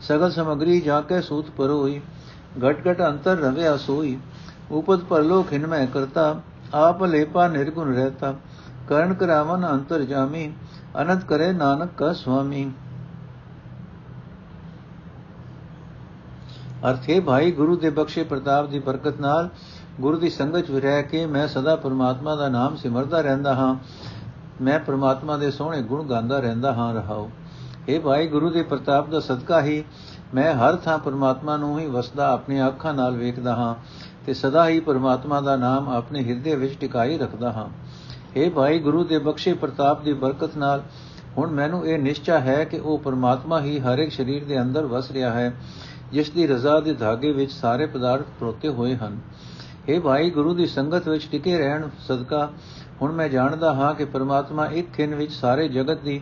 ਸਗਲ 0.00 0.30
ਸਮਗਰੀ 0.30 0.80
ਜਾ 0.80 1.00
ਕੇ 1.00 1.20
ਸੂਤ 1.20 1.50
ਪਰੋਈ, 1.50 2.00
ਘਟ 2.68 2.88
ਘਟ 2.88 3.02
ਅੰਤਰ 3.02 3.36
ਰਵਿਆ 3.36 3.76
ਸੋਈ। 3.76 4.18
ਉਪਦ 4.70 5.00
ਪਰਲੋਕ 5.00 5.52
ਹਿਨਮੈ 5.52 5.86
ਕਰਤਾ, 5.86 6.40
ਆਪ 6.74 7.04
ਲੇਪਾ 7.04 7.48
ਨਿਰਗੁਣ 7.48 7.96
ਰਹਤਾ। 7.96 8.34
ਕਰਨ 8.88 9.14
ਕਰਾਵਨ 9.14 9.70
ਅੰਤਰ 9.70 10.02
ਜਾਮੀ, 10.02 10.52
ਅਨੰਤ 11.02 11.24
ਕਰੇ 11.24 11.52
ਨਾਨਕ 11.52 11.88
ਕਾ 11.96 12.12
ਸੁਆਮੀ। 12.12 12.70
ਅਰਥੇ 16.90 17.20
ਭਾਈ, 17.20 17.50
ਗੁਰੂ 17.50 17.76
ਦੇ 17.76 17.90
ਬਖਸ਼ੇ 17.90 18.22
ਪ੍ਰਤਾਪ 18.22 18.68
ਦੀ 18.68 18.78
ਬਰਕਤ 18.78 19.20
ਨਾਲ 19.20 19.48
ਗੁਰੂ 20.00 20.18
ਦੀ 20.18 20.30
ਸੰਗਤ 20.30 20.70
ਵਿੱਚ 20.70 20.84
ਰਹਿ 20.84 21.02
ਕੇ 21.02 21.26
ਮੈਂ 21.26 21.48
ਸਦਾ 21.48 21.76
ਪਰਮਾਤਮਾ 21.76 22.36
ਦਾ 22.36 22.48
ਨਾਮ 22.48 22.76
ਸਿਮਰਦਾ 22.76 23.20
ਰਹਿੰਦਾ 23.20 23.54
ਹਾਂ। 23.54 23.76
ਮੈਂ 24.62 24.78
ਪਰਮਾਤਮਾ 24.78 25.36
ਦੇ 25.36 25.50
ਸੋਹਣੇ 25.50 25.82
ਗੁਣ 25.82 26.06
ਗਾਉਂਦਾ 26.06 26.40
ਰਹਿੰਦਾ 26.40 26.74
ਹਾਂ 26.74 26.94
ਰਹਾਉ 26.94 27.30
ਇਹ 27.88 28.00
ਭਾਈ, 28.00 28.26
ਗੁਰੂ 28.26 28.50
ਦੇ 28.50 28.62
ਪ੍ਰਤਾਪ 28.62 29.10
ਦਾ 29.10 29.20
ਸਦਕਾ 29.20 29.62
ਹੀ 29.62 29.84
ਮੈਂ 30.34 30.54
ਹਰ 30.54 30.76
ਥਾਂ 30.76 30.98
ਪਰਮਾਤਮਾ 30.98 31.56
ਨੂੰ 31.56 31.78
ਹੀ 31.78 31.86
ਵਸਦਾ 31.86 32.32
ਆਪਣੀਆਂ 32.32 32.68
ਅੱਖਾਂ 32.68 32.94
ਨਾਲ 32.94 33.16
ਵੇਖਦਾ 33.16 33.54
ਹਾਂ 33.54 33.74
ਤੇ 34.26 34.34
ਸਦਾ 34.34 34.68
ਹੀ 34.68 34.80
ਪਰਮਾਤਮਾ 34.80 35.40
ਦਾ 35.40 35.56
ਨਾਮ 35.56 35.88
ਆਪਣੇ 35.88 36.24
ਹਿਰਦੇ 36.24 36.54
ਵਿੱਚ 36.54 36.76
ਟਿਕਾਈ 36.80 37.18
ਰੱਖਦਾ 37.18 37.52
ਹਾਂ। 37.52 37.68
ਇਹ 38.36 38.50
ਭਾਈ, 38.50 38.78
ਗੁਰੂ 38.78 39.04
ਦੇ 39.04 39.18
ਬਖਸ਼ੇ 39.18 39.52
ਪ੍ਰਤਾਪ 39.52 40.02
ਦੀ 40.02 40.12
ਬਰਕਤ 40.12 40.56
ਨਾਲ 40.56 40.82
ਹੁਣ 41.38 41.50
ਮੈਨੂੰ 41.50 41.86
ਇਹ 41.86 41.98
ਨਿਸ਼ਚਾ 41.98 42.38
ਹੈ 42.38 42.64
ਕਿ 42.64 42.78
ਉਹ 42.78 42.98
ਪਰਮਾਤਮਾ 42.98 43.60
ਹੀ 43.60 43.80
ਹਰ 43.80 43.98
ਇੱਕ 43.98 44.12
ਸਰੀਰ 44.12 44.44
ਦੇ 44.44 44.62
ਅੰਦਰ 44.62 44.86
ਵਸ 44.86 45.10
ਰਿਹਾ 45.10 45.30
ਹੈ। 45.30 45.54
ਜਿਸ 46.12 46.30
ਦੀ 46.30 46.46
ਰਜ਼ਾ 46.46 46.80
ਦੇ 46.80 46.92
ਧਾਗੇ 46.92 47.32
ਵਿੱਚ 47.32 47.52
ਸਾਰੇ 47.52 47.86
ਪਦਾਰਥ 47.86 48.24
ਪਰੋਤੇ 48.40 48.68
ਹੋਏ 48.68 48.96
ਹਨ। 48.96 49.20
ਇਹ 49.88 50.00
ਭਾਈ, 50.00 50.30
ਗੁਰੂ 50.30 50.54
ਦੀ 50.54 50.66
ਸੰਗਤ 50.66 51.08
ਵਿੱਚ 51.08 51.28
ਟਿਕੇ 51.30 51.58
ਰਹਿਣ 51.58 51.88
ਸਦਕਾ 52.08 52.50
ਹੁਣ 53.02 53.12
ਮੈਂ 53.12 53.28
ਜਾਣਦਾ 53.28 53.74
ਹਾਂ 53.74 53.94
ਕਿ 53.94 54.04
ਪਰਮਾਤਮਾ 54.04 54.66
ਇੱਕ 54.66 54.92
ਖਿੰ 54.92 55.16
ਵਿੱਚ 55.16 55.32
ਸਾਰੇ 55.32 55.68
ਜਗਤ 55.68 56.00
ਦੀ 56.00 56.20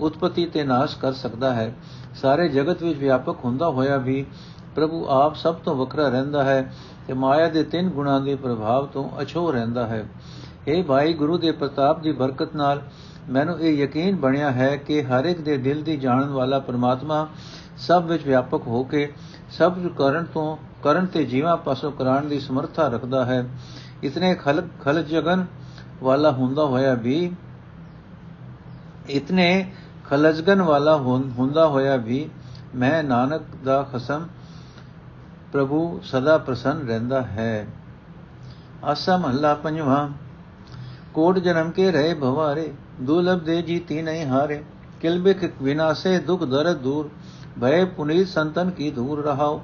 ਉਤਪਤੀ 0.00 0.46
ਤੇ 0.46 0.64
ਨਾਸ਼ 0.64 0.96
ਕਰ 0.96 1.12
ਸਕਦਾ 1.12 1.54
ਹੈ। 1.54 1.74
ਸਾਰੇ 2.14 2.48
ਜਗਤ 2.48 2.82
ਵਿੱਚ 2.82 2.98
ਵਿਆਪਕ 2.98 3.36
ਹੁੰਦਾ 3.44 3.68
ਹੋਇਆ 3.68 3.96
ਵੀ 3.96 4.26
ਪ੍ਰਭੂ 4.74 5.06
ਆਪ 5.08 5.34
ਸਭ 5.34 5.54
ਤੋਂ 5.54 5.74
ਵੱਖਰਾ 5.74 6.08
ਰਹਿੰਦਾ 6.08 6.44
ਹੈ 6.44 6.74
ਤੇ 7.06 7.12
ਮਾਇਆ 7.12 7.48
ਦੇ 7.48 7.62
ਤਿੰਨ 7.62 7.88
ਗੁਣਾਂ 7.88 8.20
ਦੇ 8.20 8.34
ਪ੍ਰਭਾਵ 8.34 8.86
ਤੋਂ 8.86 9.22
ਅਛੋ 9.22 9.52
ਰਹਿੰਦਾ 9.52 9.86
ਹੈ। 9.86 10.08
ਇਹ 10.68 10.84
ਭਾਈ, 10.84 11.12
ਗੁਰੂ 11.12 11.38
ਦੇ 11.38 11.52
ਪ੍ਰਤਾਪ 11.52 12.00
ਦੀ 12.00 12.12
ਬਰਕਤ 12.12 12.56
ਨਾਲ 12.56 12.82
ਮੈਨੂੰ 13.30 13.60
ਇਹ 13.60 13.84
ਯਕੀਨ 13.84 14.16
ਬਣਿਆ 14.16 14.50
ਹੈ 14.50 14.76
ਕਿ 14.76 15.02
ਹਰ 15.02 15.24
ਇੱਕ 15.24 15.40
ਦੇ 15.40 15.56
ਦਿਲ 15.56 15.82
ਦੀ 15.82 15.96
ਜਾਣਨ 15.96 16.28
ਵਾਲਾ 16.28 16.58
ਪਰਮਾਤਮਾ 16.58 17.28
ਸਭ 17.78 18.04
ਵਿੱਚ 18.06 18.26
ਵਿਆਪਕ 18.26 18.66
ਹੋ 18.66 18.82
ਕੇ 18.84 19.12
ਸਭ 19.50 19.86
ਕਰਨ 19.88 20.24
ਤੋਂ, 20.24 20.56
ਕਰਨ 20.82 21.06
ਤੇ 21.06 21.24
ਜੀਵਾਂ 21.24 21.56
ਪਾਸੋਂ 21.56 21.92
ਕਰਾਣ 21.92 22.24
ਦੀ 22.24 22.40
ਸਮਰੱਥਾ 22.40 22.88
ਰੱਖਦਾ 22.88 23.24
ਹੈ। 23.24 23.48
ਇਤਨੇ 24.02 24.34
ਖਲਕ 24.34 24.64
ਖਲ 24.84 25.02
ਜਗਨ 25.02 25.46
ਵਾਲਾ 26.02 26.30
ਹੁੰਦਾ 26.30 26.64
ਹੋਇਆ 26.64 26.94
ਵੀ, 26.94 27.32
ਇਤਨੇ 29.10 29.72
ਖਲਜਗਨ 30.04 30.62
ਵਾਲਾ 30.62 30.96
ਹੁੰਦਾ 30.96 31.66
ਹੋਇਆ 31.66 31.96
ਵੀ 31.96 32.28
ਮੈਂ 32.74 33.02
ਨਾਨਕ 33.04 33.42
ਦਾ 33.64 33.82
ਖਸਮ 33.82 34.26
ਪ੍ਰਭੂ 35.52 36.00
ਸਦਾ 36.04 36.38
ਪ੍ਰਸੰਨ 36.38 36.86
ਰਹਿੰਦਾ 36.88 37.22
ਹੈ। 37.22 37.66
ਆਸਾ 38.84 39.16
ਮਹੱਲਾ 39.16 39.54
ਪੰਜਵਾਂ, 39.54 40.08
ਕੋਟ 41.14 41.38
ਜਨਮ 41.38 41.70
ਕੇ 41.70 41.90
ਰਹੇ 41.92 42.14
ਭਵਾਰੇ, 42.14 42.72
ਦੁਲਭ 43.00 43.40
ਦੇ 43.40 43.62
ਜੀਤੀ 43.62 44.02
ਨਹੀਂ 44.02 44.26
ਹਾਰੇ 44.26 44.64
ਕਿਲਬਿਕ 45.00 45.62
ਵਿਨਾਸੇ 45.62 46.18
ਦੁਖ 46.18 46.44
ਦਰਦ 46.44 46.76
ਦੂਰ 46.76 47.10
ਭਏ 47.60 47.84
ਪੁਨੀਤ 47.84 48.28
ਸੰਤਨ 48.28 48.70
ਕੀ 48.70 48.90
ਦੂਰ 48.90 49.24
ਰਹਾਓ 49.24 49.60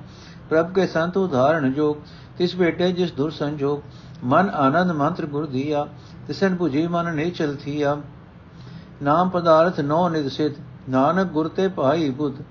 ਪ੍ਰਭ 0.50 0.72
ਕੇ 0.72 0.86
ਸੰਤ 0.86 1.16
ਉਦਾਹਰਣ 1.16 1.70
ਜੋ 1.70 1.96
ਤਿਸ 2.38 2.56
ਬੇਟੇ 2.56 2.90
ਜਿਸ 2.92 3.12
ਦੁਰ 3.12 3.30
ਸੰਜੋਗ 3.30 3.80
ਮਨ 4.24 4.50
ਆਨੰਦ 4.50 4.92
ਮੰਤਰ 4.92 5.26
ਗੁਰ 5.26 5.46
ਦੀਆ 5.46 5.86
ਤਿਸਨ 6.26 6.56
부ਜੀ 6.56 6.86
ਮਨ 6.86 7.14
ਨਹੀਂ 7.14 7.32
ਚਲਥੀਆ 7.32 7.96
ਨਾਮ 9.02 9.30
ਪਦਾਰਥ 9.30 9.80
ਨੋ 9.80 10.08
ਨਿਦ 10.08 10.30
ਨਾਨਕ 10.88 11.28
ਗੁਰ 11.28 11.48
ਤੇ 11.48 11.68
ਪਾਈ 11.68 12.10
ਬੁੱਧ 12.10 12.42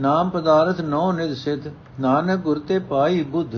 ਨਾਮ 0.00 0.30
ਪਦਾਰਥ 0.30 0.80
ਨੋ 0.80 1.10
ਨਿਦ 1.12 1.68
ਨਾਨਕ 2.00 2.40
ਗੁਰ 2.40 2.58
ਤੇ 2.58 2.78
ਪਾਈ 2.78 3.22
ਬੁੱਧ 3.22 3.54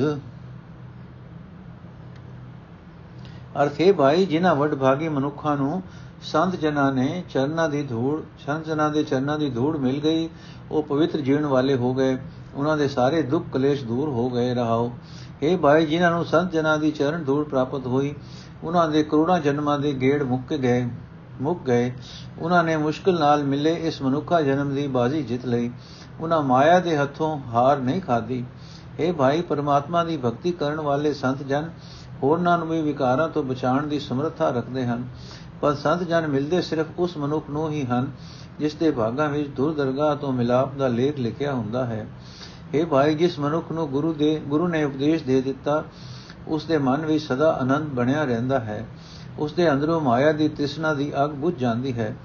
ਅਰਥੇ 3.63 3.91
ਭਾਈ 3.93 4.25
ਜਿਨ੍ਹਾਂ 4.27 4.55
ਵੱਡ 4.55 4.75
ਭਾਗੀ 4.75 5.09
ਮਨੁੱਖਾਂ 5.09 5.57
ਨੂੰ 5.57 5.83
ਸੰਤ 6.33 6.57
ਜਨਾਂ 6.57 6.93
ਨੇ 6.93 7.25
ਚਰਨਾਂ 7.31 7.69
ਦੀ 7.69 7.83
ਧੂੜ, 7.83 8.23
ਸੰਤ 8.47 8.67
ਜਨਾਂ 8.67 8.91
ਦੇ 8.91 9.03
ਚਰਨਾਂ 9.03 9.39
ਦੀ 9.39 9.51
ਧੂੜ 9.51 9.77
ਮਿਲ 9.77 10.01
ਗਈ, 10.01 10.29
ਉਹ 10.71 10.83
ਪਵਿੱਤਰ 10.83 11.21
ਜੀਵਨ 11.21 11.47
ਵਾਲੇ 11.47 11.77
ਹੋ 11.77 11.95
ਗਏ, 11.95 12.19
ਉਹਨਾਂ 12.55 12.77
ਦੇ 12.77 12.89
ਸਾਰੇ 12.89 13.23
ਦੁੱਖ 13.23 13.45
ਕਲੇਸ਼ 13.53 13.85
ਦੂਰ 13.85 14.09
ਹੋ 14.09 14.31
ਗਏ 14.31 14.55
ਰਹਾਓ। 14.55 14.91
ਇਹ 15.43 15.59
ਭਾਈ, 15.59 15.87
ਜਿਨ੍ਹਾਂ 15.87 16.11
ਨੂੰ 16.11 16.25
ਸੰਤ 16.25 16.53
ਜਨਾਂ 16.53 16.79
ਦੀ 16.79 16.91
ਚਰਨ 16.91 17.25
ਧੂੜ 17.25 17.45
ਪ੍ਰਾਪਤ 17.49 17.87
ਹੋਈ, 17.87 18.15
ਉਹਨਾਂ 18.65 18.89
ਦੇ 18.89 19.03
ਕਰੋੜਾਂ 19.03 19.39
ਜਨਮਾਂ 19.41 19.79
ਦੇ 19.79 19.93
ਗੇੜ 19.93 20.23
ਮੁੱਕ 20.23 20.55
ਗਏ 20.55 20.89
ਮੁੱਕ 21.41 21.61
ਗਏ। 21.63 21.93
ਉਹਨਾਂ 22.39 22.65
ਨੇ 22.65 22.77
ਮੁਸ਼ਕਲ 22.77 23.19
ਨਾਲ 23.19 23.45
ਮਿਲੇ 23.45 23.75
ਇਸ 23.75 24.03
ਮਨੁੱਖਾ 24.03 24.41
ਜਨਮ 24.41 24.75
ਦੀ 24.75 24.87
ਬਾਜ਼ੀ 24.87 25.23
ਜਿੱਤ 25.23 25.47
ਲਈ। 25.47 25.71
ਉਹਨਾਂ 26.21 26.43
ਮਾਇਆ 26.43 26.81
ਦੇ 26.81 26.97
ਹੱਥੋਂ 26.97 27.39
ਹਾਰ 27.55 27.79
ਨਹੀਂ 27.79 28.01
ਖਾਦੀ 28.01 28.45
ਇਹ 29.01 29.13
ਭਾਈ, 29.13 29.41
ਪਰਮਾਤਮਾ 29.43 30.05
ਦੀ 30.05 30.17
ਭਗਤੀ 30.17 30.53
ਕਰਨ 30.53 30.81
ਵਾਲੇ 30.81 31.13
ਸੰਤ 31.15 31.43
ਜਨ, 31.43 31.71
ਹੋਰਨਾਂ 32.23 32.59
ਨੂੰ 32.59 32.69
ਵੀ 32.69 32.83
ਵਿਕਾਰਾਂ 32.83 33.29
ਤੋਂ 33.29 33.43
ਬਚਾਉਣ 33.43 33.87
ਦੀ 33.87 33.99
ਸਮਰੱਥਾ 34.01 34.51
ਰੱਖਦੇ 34.51 34.87
ਹਨ। 34.87 35.09
ਪਰ 35.61 35.75
ਸੰਤ 35.75 36.03
ਜਨ 36.03 36.27
ਮਿਲਦੇ 36.27 36.63
ਸਿਰਫ 36.63 36.87
ਉਸ 36.99 37.17
ਮਨੁੱਖ 37.17 37.51
ਨੂੰ 37.51 37.71
ਹੀ 37.71 37.85
ਹਨ, 37.85 38.13
ਜਿਸ 38.59 38.75
ਦੇ 38.75 38.91
ਭਾਗਾਂ 38.91 39.29
ਵਿੱਚ 39.29 39.49
ਦੁਰ 39.49 39.75
ਦਰਗਾਹ 39.75 40.17
ਤੋਂ 40.17 40.33
ਮਿਲਾਪ 40.33 40.75
ਦਾ 40.75 40.89
ਲੇਖ 40.89 41.19
ਲਿਖਿਆ 41.19 41.53
ਹੁੰਦਾ 41.53 41.87
ਹੈ। 41.87 42.07
ਇਹ 42.75 42.87
ਭਾਈ, 42.87 43.15
ਜਿਸ 43.15 43.39
ਮਨੁੱਖ 43.39 43.73
ਨੂੰ 43.73 43.89
ਗੁਰੂ 43.89 44.13
ਦੇ, 44.13 44.43
ਗੁਰੂ 44.47 44.69
ਨੇ 44.69 44.85
ਉਪਦੇਸ਼ 44.85 45.25
ਦੇ 45.25 45.41
ਦਿੱਤਾ, 45.41 45.85
ਉਸ 46.49 46.65
ਦੇ 46.65 46.79
ਮਨ 46.79 47.07
ਵਿੱਚ 47.07 47.25
ਸਦਾ 47.25 47.53
ਆਨੰਦ 47.53 47.89
ਬਣਿਆ 47.89 48.25
ਰਹਿੰਦਾ 48.25 48.61
ਹੈ। 48.61 48.87
ਉਸ 49.39 49.53
ਦੇ 49.53 49.73
ਅੰਦਰੋਂ 49.73 50.01
ਮਾਇਆ 50.01 50.33
ਦੀ 50.33 50.49
ਤ੍ਰਿਸ਼ਨਾ 50.49 50.95
ਦੀ 50.95 51.13
ਅਗ 51.25 51.31
ਬੁਝ 51.31 51.55
ਜਾਂਦੀ 51.57 51.93
ਹੈ। 51.93 52.17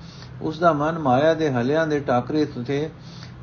ਉਸ 0.42 0.60
ਦਾ 0.60 0.74
ਮਨ 0.74 1.00
ਮਾਇਆ 1.00 1.34
ਦੇ 1.34 1.52
ਹਲਿਆਂ 1.52 1.88
ਦੇ 1.88 2.00
ਟਾਕਰੇ 2.00 2.46
ਤੇ 2.68 2.90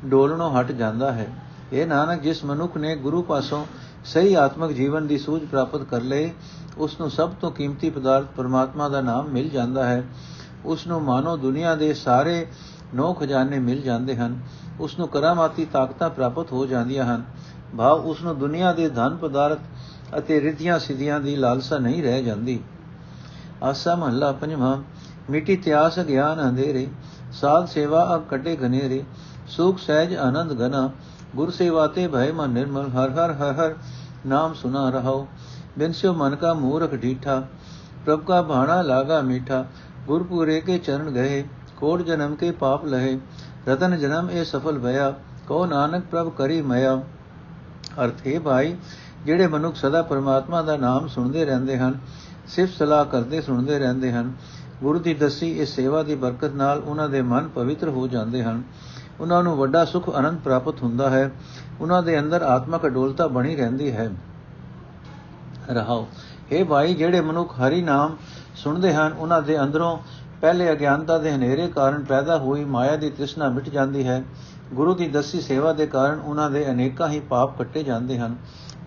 ਡੋਲਣੋਂ 0.05 0.61
ਹਟ 0.61 0.71
ਜਾਂਦਾ 0.71 1.11
ਹੈ। 1.11 1.27
ਇਹ 1.73 1.87
ਨਾਨਕ, 1.87 2.21
ਜਿਸ 2.21 2.45
ਮਨੁੱਖ 2.45 2.77
ਨੇ 2.77 2.95
ਗੁਰੂ 2.95 3.21
ਪਾਸੋਂ 3.21 3.65
ਸਹੀ 4.05 4.33
ਆਤਮਿਕ 4.33 4.71
ਜੀਵਨ 4.71 5.07
ਦੀ 5.07 5.17
ਸੂਝ 5.17 5.45
ਪ੍ਰਾਪਤ 5.45 5.83
ਕਰ 5.83 6.01
ਲਈ 6.01 6.31
ਉਸ 6.79 6.99
ਨੂੰ 6.99 7.09
ਸਭ 7.09 7.29
ਤੋਂ 7.41 7.51
ਕੀਮਤੀ 7.51 7.89
ਪਦਾਰਥ 7.89 8.25
ਪਰਮਾਤਮਾ 8.37 8.89
ਦਾ 8.89 9.01
ਨਾਮ 9.01 9.27
ਮਿਲ 9.27 9.49
ਜਾਂਦਾ 9.49 9.85
ਹੈ। 9.85 10.03
ਉਸ 10.65 10.87
ਨੂੰ 10.87 11.01
ਮਾਨੋ 11.03 11.37
ਦੁਨੀਆ 11.37 11.75
ਦੇ 11.75 11.93
ਸਾਰੇ 11.93 12.47
ਨੌ 12.95 13.13
ਖਜ਼ਾਨੇ 13.13 13.59
ਮਿਲ 13.59 13.81
ਜਾਂਦੇ 13.81 14.15
ਹਨ। 14.15 14.39
ਉਸ 14.79 14.99
ਨੂੰ 14.99 15.07
ਕਰਾਮਾਤੀ 15.07 15.65
ਤਾਕਤਾਂ 15.65 16.09
ਪ੍ਰਾਪਤ 16.09 16.51
ਹੋ 16.51 16.65
ਜਾਂਦੀਆਂ 16.65 17.05
ਹਨ। 17.05 17.23
ਭਾਵ 17.77 18.05
ਉਸ 18.05 18.21
ਨੂੰ 18.23 18.39
ਦੁਨੀਆ 18.39 18.73
ਦੇ 18.73 18.89
ਧਨ 18.89 19.17
ਪਦਾਰਥ 19.17 19.59
ਅਤੇ 20.17 20.41
ਰਿੱਧੀਆਂ 20.41 20.79
ਸਿੱਧੀਆਂ 20.79 21.19
ਦੀ 21.19 21.35
ਲਾਲਸਾ 21.35 21.77
ਨਹੀਂ 21.77 22.03
ਰਹਿ 22.03 22.23
ਜਾਂਦੀ। 22.23 22.59
ਆਸਾ 23.63 23.95
ਮਹੱਲਾ 23.95 24.31
ਪੰਜਵਾਂ, 24.31 24.77
ਮਿੱਟੀ 25.29 25.55
ਤਿਆਸ 25.55 25.99
ਗਿਆਨ 25.99 26.49
ਅੰਧੇਰੇ, 26.49 26.87
ਸਾਧ 27.31 27.65
ਸੇਵਾ 27.65 28.15
ਅਬ 28.15 28.27
ਕੱਟੇ 28.29 28.57
ਘਨੇਰੇ, 28.57 29.03
ਸੁਖ 29.47 29.77
ਸਹਿਜ 29.79 30.15
ਆਨੰਦ 30.15 30.53
ਗਨਾ 30.53 30.89
ਗੁਰ 31.35 31.49
ਸੇਵਾ 31.51 31.87
ਤੇ 31.87 32.07
ਭੈ 32.07 32.31
ਮਨ 32.31 32.49
ਨਿਰਮਲ, 32.49 32.89
ਹਰ 32.89 33.09
ਹਰ 33.09 33.31
ਹਰ 33.33 33.53
ਹਰ 33.53 33.75
ਨਾਮ 34.25 34.53
ਸੁਨਾ 34.53 34.89
ਰਹੋ 34.89 35.27
ਬਿਨ 35.79 35.91
ਸਿਓ 35.91 36.13
ਮਨ 36.13 36.35
ਕਾ 36.35 36.53
ਮੂਰਖ 36.53 36.95
ਢੀਠਾ, 36.95 37.41
ਪ੍ਰਭ 38.05 38.23
ਕਾ 38.23 38.41
ਭਾਣਾ 38.41 38.81
ਲਾਗਾ 38.81 39.21
ਮੀਠਾ, 39.21 39.65
ਗੁਰਪੂਰੇ 40.07 40.59
ਕੇ 40.61 40.77
ਚਰਨ 40.77 41.09
ਗਏ, 41.09 41.43
ਕੋਟ 41.77 42.01
ਜਨਮ 42.01 42.35
ਕੇ 42.35 42.51
ਪਾਪ 42.51 42.85
ਲਹੇ, 42.85 43.17
ਰਤਨ 43.67 43.97
ਜਨਮ 43.97 44.29
ਇਹ 44.29 44.43
ਸਫਲ 44.45 44.79
ਭਇਆ 44.79 45.13
ਕੋ 45.47 45.65
ਨਾਨਕ 45.65 46.03
ਪ੍ਰਭ 46.11 46.29
ਕਰੀ 46.29 46.61
ਮਇਆ। 46.61 46.95
ਅਰਥ 48.03 48.27
ਹੈ 48.27 48.39
ਭਾਈ, 48.39 48.75
ਜਿਹੜੇ 49.25 49.47
ਮਨੁੱਖ 49.47 49.75
ਸਦਾ 49.75 50.01
ਪਰਮਾਤਮਾ 50.01 50.61
ਦਾ 50.61 50.77
ਨਾਮ 50.77 51.07
ਸੁਣਦੇ 51.07 51.45
ਰਹਿੰਦੇ 51.45 51.77
ਹਨ, 51.77 51.99
ਸਿਫਤ 52.47 52.73
ਸਲਾਹ 52.73 53.05
ਕਰਦੇ 53.05 53.41
ਸੁਣਦੇ 53.41 53.79
ਰਹਿੰਦੇ 53.79 54.11
ਹਨ, 54.11 54.33
ਗੁਰੂ 54.81 54.99
ਦੀ 54.99 55.13
ਦੱਸੀ 55.13 55.51
ਇਸ 55.51 55.75
ਸੇਵਾ 55.75 56.03
ਦੀ 56.03 56.15
ਬਰਕਤ 56.15 56.53
ਨਾਲ 56.53 56.79
ਉਹਨਾਂ 56.79 57.09
ਦੇ 57.09 57.21
ਮਨ 57.21 57.47
ਪਵਿੱਤਰ 57.47 57.89
ਹੋ 57.89 58.07
ਜਾਂਦੇ 58.07 58.43
ਹਨ। 58.43 58.63
ਉਹਨਾਂ 59.19 59.43
ਨੂੰ 59.43 59.57
ਵੱਡਾ 59.57 59.85
ਸੁਖ 59.85 60.17
ਅਨੰਦ 60.19 60.39
ਪ੍ਰਾਪਤ 60.39 60.81
ਹੁੰਦਾ 60.83 61.09
ਹੈ, 61.09 61.29
ਉਹਨਾਂ 61.81 62.03
ਦੇ 62.03 62.19
ਅੰਦਰ 62.19 62.41
ਆਤਮਕ 62.41 62.85
ਅਡੋਲਤਾ 62.85 63.27
ਬਣੀ 63.27 63.55
ਰਹਿੰਦੀ 63.55 63.91
ਹੈ। 63.91 64.09
ਰਹਾਓ। 65.69 66.07
ਇਹ 66.51 66.65
ਭਾਈ, 66.65 66.93
ਜਿਹੜੇ 66.93 67.21
ਮਨੁੱਖ 67.21 67.53
ਹਰੀ 67.59 67.81
ਨਾਮ 67.81 68.15
ਸੁਣਦੇ 68.55 68.93
ਹਨ, 68.93 69.13
ਉਹਨਾਂ 69.13 69.41
ਦੇ 69.41 69.59
ਅੰਦਰੋਂ 69.61 69.97
ਪਹਿਲੇ 70.41 70.71
ਅਗਿਆਨਤਾ 70.71 71.17
ਦੇ 71.17 71.31
ਹਨੇਰੇ 71.31 71.67
ਕਾਰਨ 71.67 72.03
ਪੈਦਾ 72.03 72.37
ਹੋਈ 72.37 72.63
ਮਾਇਆ 72.65 72.95
ਦੀ 72.95 73.09
ਤ੍ਰਿਸ਼ਨਾ 73.09 73.49
ਮਿਟ 73.49 73.69
ਜਾਂਦੀ 73.69 74.07
ਹੈ। 74.07 74.23
ਗੁਰੂ 74.73 74.93
ਦੀ 74.93 75.07
ਦਸੀ 75.07 75.41
ਸੇਵਾ 75.41 75.73
ਦੇ 75.73 75.87
ਕਾਰਨ 75.87 76.19
ਉਹਨਾਂ 76.19 76.49
ਦੇ 76.51 76.69
ਅਨੇਕਾਂ 76.69 77.09
ਹੀ 77.09 77.19
ਪਾਪ 77.19 77.57
ਕੱਟੇ 77.57 77.83
ਜਾਂਦੇ 77.83 78.17
ਹਨ। 78.19 78.35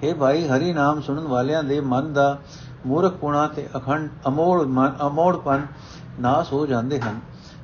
हे 0.02 0.14
ਭਾਈ, 0.16 0.46
ਹਰੀ 0.48 0.72
ਨਾਮ 0.72 1.00
ਸੁਣਨ 1.00 1.26
ਵਾਲਿਆਂ 1.28 1.62
ਦੇ 1.62 1.80
ਮਨ 1.80 2.12
ਦਾ 2.12 2.38
ਮੂਰਖ 2.86 3.16
ਪੁਣਾ 3.16 3.46
ਤੇ 3.46 3.68
ਅਖੰਡ 3.76 4.10
ਅਮੋੜ 4.28 4.62
ਮਨ, 4.62 4.94
ਅਮੋੜਪਨ 5.06 5.66
ਨਾਸ 6.20 6.52
ਹੋ 6.52 6.66
ਜਾਂਦੇ 6.66 7.00
ਹਨ। 7.00 7.20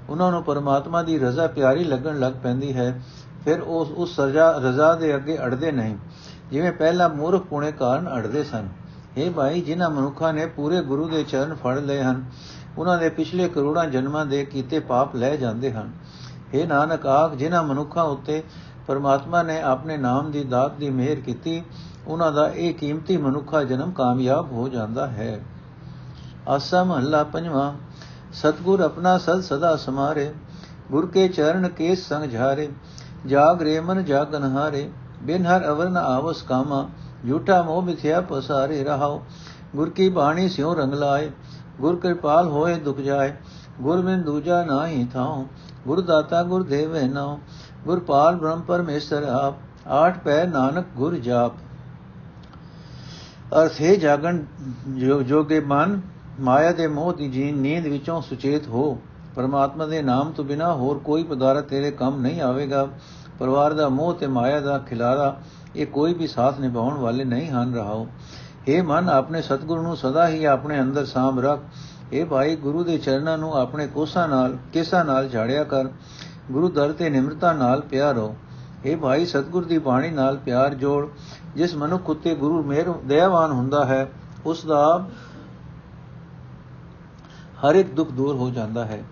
ਉਹਨਾਂ 0.09 0.31
ਨੂੰ 0.33 0.43
ਪਰਮਾਤਮਾ 0.43 1.03
ਦੀ 1.03 1.19
ਰਜ਼ਾ 1.19 1.47
ਪਿਆਰੀ 1.47 1.85
ਲੱਗਣ 1.85 2.19
ਲੱਗ 2.21 2.33
ਪੈਂਦੀ 2.43 2.73
ਹੈ। 2.73 3.01
ਫਿਰ 3.45 3.61
ਉਸ 3.61 3.91
ਉਸ 3.91 4.15
ਸਜ਼ਾ 4.17 4.51
ਰਜ਼ਾ 4.65 4.95
ਦੇ 4.95 5.15
ਅੱਗੇ 5.17 5.39
ਅੜਦੇ 5.39 5.73
ਨਹੀਂ, 5.73 5.97
ਜਿਵੇਂ 6.51 6.73
ਪਹਿਲਾਂ 6.73 7.09
ਮੂਰਖ 7.09 7.43
ਪੁਣੇ 7.43 7.73
ਕਾਰਨ 7.73 8.09
ਅੜਦੇ 8.15 8.45
ਸਨ। 8.45 8.69
हे 9.19 9.33
ਭਾਈ, 9.33 9.61
ਜਿਨ੍ਹਾਂ 9.61 9.91
ਮਨੁੱਖਾਂ 9.91 10.33
ਨੇ 10.33 10.47
ਪੂਰੇ 10.47 10.83
ਗੁਰੂ 10.83 11.09
ਦੇ 11.09 11.23
ਚਰਨ 11.23 11.55
ਫੜ 11.55 11.79
ਲਏ 11.79 12.03
ਹਨ, 12.03 12.25
ਉਹਨਾਂ 12.79 12.99
ਦੇ 12.99 13.09
ਪਿਛਲੇ 13.09 13.49
ਕਰੋੜਾਂ 13.49 13.87
ਜਨਮਾਂ 13.87 14.27
ਦੇ 14.27 14.45
ਕੀਤੇ 14.45 14.81
ਪਾਪ 14.81 15.17
ਲੈ 15.17 15.37
ਜਾਂਦੇ 15.37 15.73
ਹਨ। 15.73 15.93
हे 16.55 16.67
ਨਾਨਕ 16.67 17.07
ਆਖ, 17.07 17.35
ਜਿਨ੍ਹਾਂ 17.35 17.63
ਮਨੁੱਖਾਂ 17.63 18.05
ਉੱਤੇ 18.05 18.43
ਪਰਮਾਤਮਾ 18.87 19.43
ਨੇ 19.43 19.61
ਆਪਣੇ 19.61 19.97
ਨਾਮ 19.97 20.31
ਦੀ 20.31 20.45
ਦਾਤ 20.45 20.73
ਦੀ 20.73 20.91
ਮਿਹਰ 20.91 21.21
ਕੀਤੀ, 21.21 21.63
ਉਹਨਾਂ 22.07 22.33
ਦਾ 22.33 22.49
ਇਹ 22.49 22.75
ਕੀਮਤੀ 22.75 23.17
ਮਨੁੱਖਾ 23.17 23.63
ਜਨਮ 23.65 23.91
ਕਾਮਯਾਬ 23.91 24.53
ਹੋ 24.53 24.69
ਜਾਂਦਾ 24.69 25.07
ਹੈ। 25.07 25.41
ਆਸਾ 26.49 26.85
ਮਹੱਲਾ 26.85 27.25
ਪੰਜਵਾਂ, 27.25 27.73
ਸਤਗੁਰ 28.33 28.81
ਆਪਣਾ 28.81 29.19
ਸਦ 29.19 29.41
ਸਦਾ 29.41 29.77
ਸਮਾਰੇ, 29.77 30.33
ਗੁਰ 30.91 31.07
ਕੇ 31.07 31.29
ਚਰਨ 31.29 31.69
ਕੇ 31.69 31.95
ਸੰਗ 31.95 32.31
ਝਾਰੇ, 32.31 32.69
ਜਾਗ 33.27 33.63
ਰੇ 33.63 33.81
ਮਨ 33.81 34.05
ਜਾਗਨ 34.05 34.45
ਹਾਰੇ, 34.45 34.91
ਬਿਨ 35.23 35.47
ਹਰ 35.47 35.69
ਅਵਰ 35.69 35.89
ਨ 35.89 35.97
ਆਵਸ 35.97 36.43
ਕਾਮਾ 36.43 36.89
ਝੂਠਾ 37.29 37.63
ਮੋਹ 37.63 37.83
ਮਿਥਿਆ 37.83 38.21
ਪਸਾਰੇ 38.21 38.83
ਰਹਾਓ। 38.85 39.23
ਗੁਰ 39.77 39.91
ਕੀ 39.91 40.09
ਬਾਣੀ 40.09 40.49
ਸਿਉ 40.49 40.75
ਰੰਗ 40.75 40.95
ਲਾਏ, 40.95 41.31
ਗੁਰ 41.81 41.97
ਕਿਰਪਾਲ 41.97 42.49
ਹੋਏ 42.49 42.75
ਦੁਖ 42.75 42.99
ਜਾਏ। 42.99 43.33
ਗੁਰ 43.81 44.01
ਬਿਨ 44.03 44.23
ਦੂਜਾ 44.23 44.65
ਨਾਹੀ 44.65 45.07
ਥਾਉ, 45.13 45.45
ਗੁਰ 45.87 46.01
ਦਾਤਾ 46.01 46.43
ਗੁਰ 46.43 46.63
ਦੇਵੈ 46.63 47.07
ਨਾਉ। 47.09 47.39
ਗੁਰ 47.85 48.01
ਪਾਲ 48.01 48.37
ਬ੍ਰਹਮ 48.37 48.61
ਪਰਮੇਸ਼ਰ 48.61 49.23
ਆਪ, 49.23 49.55
ਆਠ 49.89 50.19
ਪੈ 50.19 50.45
ਨਾਨਕ 50.47 50.87
ਗੁਰ 50.97 51.17
ਜਾਪ। 51.17 51.53
ਅਰਥ 53.55 53.81
ਹੈ 53.81 53.95
ਜਾਗਣ 53.95 54.43
ਜੋਗੇ 55.27 55.61
ਮਨ, 55.61 56.01
ਮਾਇਆ 56.41 56.73
ਦੇ 56.73 56.87
ਮੋਹ 56.87 57.13
ਦੀ 57.13 57.29
ਜੀਨ 57.29 57.59
ਨੀਂਦ 57.59 57.87
ਵਿੱਚੋਂ 57.87 58.23
ਸੁਚੇਤ 58.23 58.69
ਹੋ। 58.69 58.99
ਪਰਮਾਤਮਾ 59.35 59.87
ਦੇ 59.87 60.03
ਨਾਮ 60.03 60.33
ਤੋਂ 60.33 60.45
ਬਿਨਾ 60.45 60.73
ਹੋਰ 60.75 60.99
ਕੋਈ 60.99 61.23
ਪਦਾਰਥ 61.23 61.65
ਤੇਰੇ 61.65 61.91
ਕੰਮ 61.91 62.21
ਨਹੀਂ 62.21 62.41
ਆਵੇਗਾ। 62.41 62.89
ਪਰਿਵਾਰ 63.39 63.73
ਦਾ 63.73 63.89
ਮੋਹ 63.89 64.15
ਤੇ 64.15 64.27
ਮਾਇਆ 64.27 64.61
ਦਾ 64.61 64.79
ਖਿਲਾਰਾ 64.79 65.37
ਇਹ 65.77 65.87
ਕੋਈ 65.87 66.15
ਵੀ 66.15 66.27
ਸਾਥ 66.27 66.61
ਨਿਭਾਉਣ 66.61 66.95
ਵਾਲੇ 66.95 67.25
ਨਹੀਂ 67.25 67.51
ਹਨ, 67.51 67.75
ਰਹਾਓ। 67.75 68.07
हे 68.69 68.85
ਮਨ, 68.85 69.09
ਆਪਣੇ 69.09 69.43
ਸਤਿਗੁਰੂ 69.43 69.83
ਨੂੰ 69.83 69.97
ਸਦਾ 69.97 70.29
ਹੀ 70.29 70.45
ਆਪਣੇ 70.45 70.81
ਅੰਦਰ 70.81 71.05
ਸਾਂਭ 71.05 71.41
ਰੱਖ। 71.41 71.61
ਇਹ 72.13 72.27
ਭਾਈ, 72.27 72.57
ਗੁਰੂ 72.57 72.85
ਦੇ 72.85 72.99
ਚਰਨਾਂ 72.99 73.39
ਨੂੰ 73.39 73.57
ਆਪਣੇ 73.57 73.87
ਕੋਸਾਂ 73.87 74.29
ਨਾਲ, 74.29 74.57
ਕੇਸਾਂ 74.73 75.05
ਨਾਲ 75.05 75.29
ਝਾੜਿਆ 75.29 75.65
ਕਰ। 75.65 75.89
ਗੁਰੂ 76.53 76.69
ਦਰ 76.69 76.93
ਤੇ 76.93 77.11
ਨਿਮਰਤਾ 77.11 77.53
ਨਾਲ 77.53 77.81
ਪਿਆਰ 77.81 78.19
ਹੋ 78.19 78.37
ਇਹ 78.85 78.97
ਭਾਈ, 78.97 79.27
ਸਤਿਗੁਰ 79.27 79.65
ਦੀ 79.65 79.79
ਬਾਣੀ 79.79 80.11
ਨਾਲ 80.11 80.37
ਪਿਆਰ 80.37 80.75
ਜੋੜ। 80.75 81.07
ਜਿਸ 81.57 81.75
ਮਨੁੱਖ 81.75 82.11
ਉਤੇ 82.11 82.35
ਗੁਰੂ 82.35 82.63
ਮਿਹਰ, 82.63 82.95
ਦਇਆਵਾਨ 83.07 83.51
ਹੁੰਦਾ 83.51 83.85
ਹੈ, 83.85 84.11
ਉਸ 84.47 84.67
ਦਾ 84.67 85.07
ਹਰ 87.65 87.75
ਇੱਕ 87.75 87.95
ਦੁੱਖ 87.95 88.11
ਦੂਰ 88.11 88.35
ਹੋ 88.35 88.51
ਜਾਂਦਾ 88.51 88.85
ਹੈ। 88.85 89.03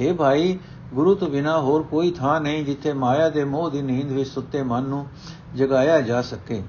ਇਹ 0.00 0.14
ਭਾਈ 0.14 0.58
ਗੁਰੂ 0.94 1.14
ਤੋਂ 1.14 1.28
ਬਿਨਾ 1.28 1.60
ਹੋਰ 1.60 1.82
ਕੋਈ 1.82 2.10
ਥਾਂ 2.10 2.40
ਨਹੀਂ 2.40 2.64
ਜਿੱਥੇ 2.64 2.92
ਮਾਇਆ 2.92 3.28
ਦੇ 3.28 3.44
ਮੋਹ 3.44 3.70
ਦੀ 3.70 3.82
ਨੀਂਦ 3.82 4.12
ਵਿੱਚ 4.12 4.28
ਸੁੱਤੇ 4.30 4.62
ਮਨ 4.62 4.82
ਨੂੰ 4.82 5.06
ਜਗਾਇਆ 5.54 6.00
ਜਾ 6.00 6.22
ਸਕੇ। 6.22 6.62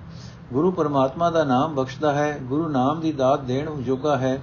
ਗੁਰੂ 0.53 0.71
ਪਰਮਾਤਮਾ 0.71 1.29
ਦਾ 1.29 1.43
ਨਾਮ 1.43 1.75
ਬਖਸ਼ਦਾ 1.75 2.13
ਹੈ, 2.13 2.39
ਗੁਰੂ 2.43 2.67
ਨਾਮ 2.67 2.99
ਦੀ 2.99 3.11
ਦਾਤ 3.11 3.41
ਦੇਣ 3.41 3.69
ਜੋਗਾ 3.81 4.17
ਹੈ, 4.17 4.41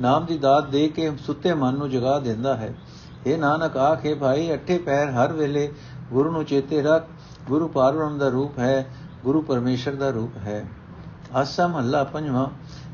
ਨਾਮ 0.00 0.26
ਦੀ 0.26 0.38
ਦਾਤ 0.38 0.68
ਦੇ 0.68 0.88
ਕੇ 0.88 1.10
ਸੁੱਤੇ 1.26 1.54
ਮਨ 1.54 1.74
ਨੂੰ 1.74 1.90
ਜਗਾ 1.90 2.18
ਦਿੰਦਾ 2.18 2.56
ਹੈ। 2.56 2.74
ਇਹ 3.26 3.38
ਨਾਨਕ, 3.38 3.76
ਆਖੇ 3.76 4.14
ਭਾਈ, 4.14 4.52
ਅੱਠੇ 4.54 4.78
ਪੈਰ 4.78 5.10
ਹਰ 5.10 5.32
ਵੇਲੇ 5.32 5.72
ਗੁਰੂ 6.12 6.30
ਨੂੰ 6.30 6.44
ਚੇਤੇ 6.44 6.82
ਰੱਖ। 6.82 7.06
ਗੁਰੂ 7.48 7.68
ਪਾਰਬ੍ਰਹਮ 7.68 8.18
ਦਾ 8.18 8.28
ਰੂਪ 8.28 8.58
ਹੈ, 8.58 8.86
ਗੁਰੂ 9.24 9.42
ਪਰਮੇਸ਼ਰ 9.42 9.94
ਦਾ 9.94 10.10
ਰੂਪ 10.10 10.36
ਹੈ। 10.36 10.64
ਆਸਾ 11.34 11.66
ਮਹੱਲਾ 11.66 12.04
ਪੰਜਵਾਂ, 12.04 12.46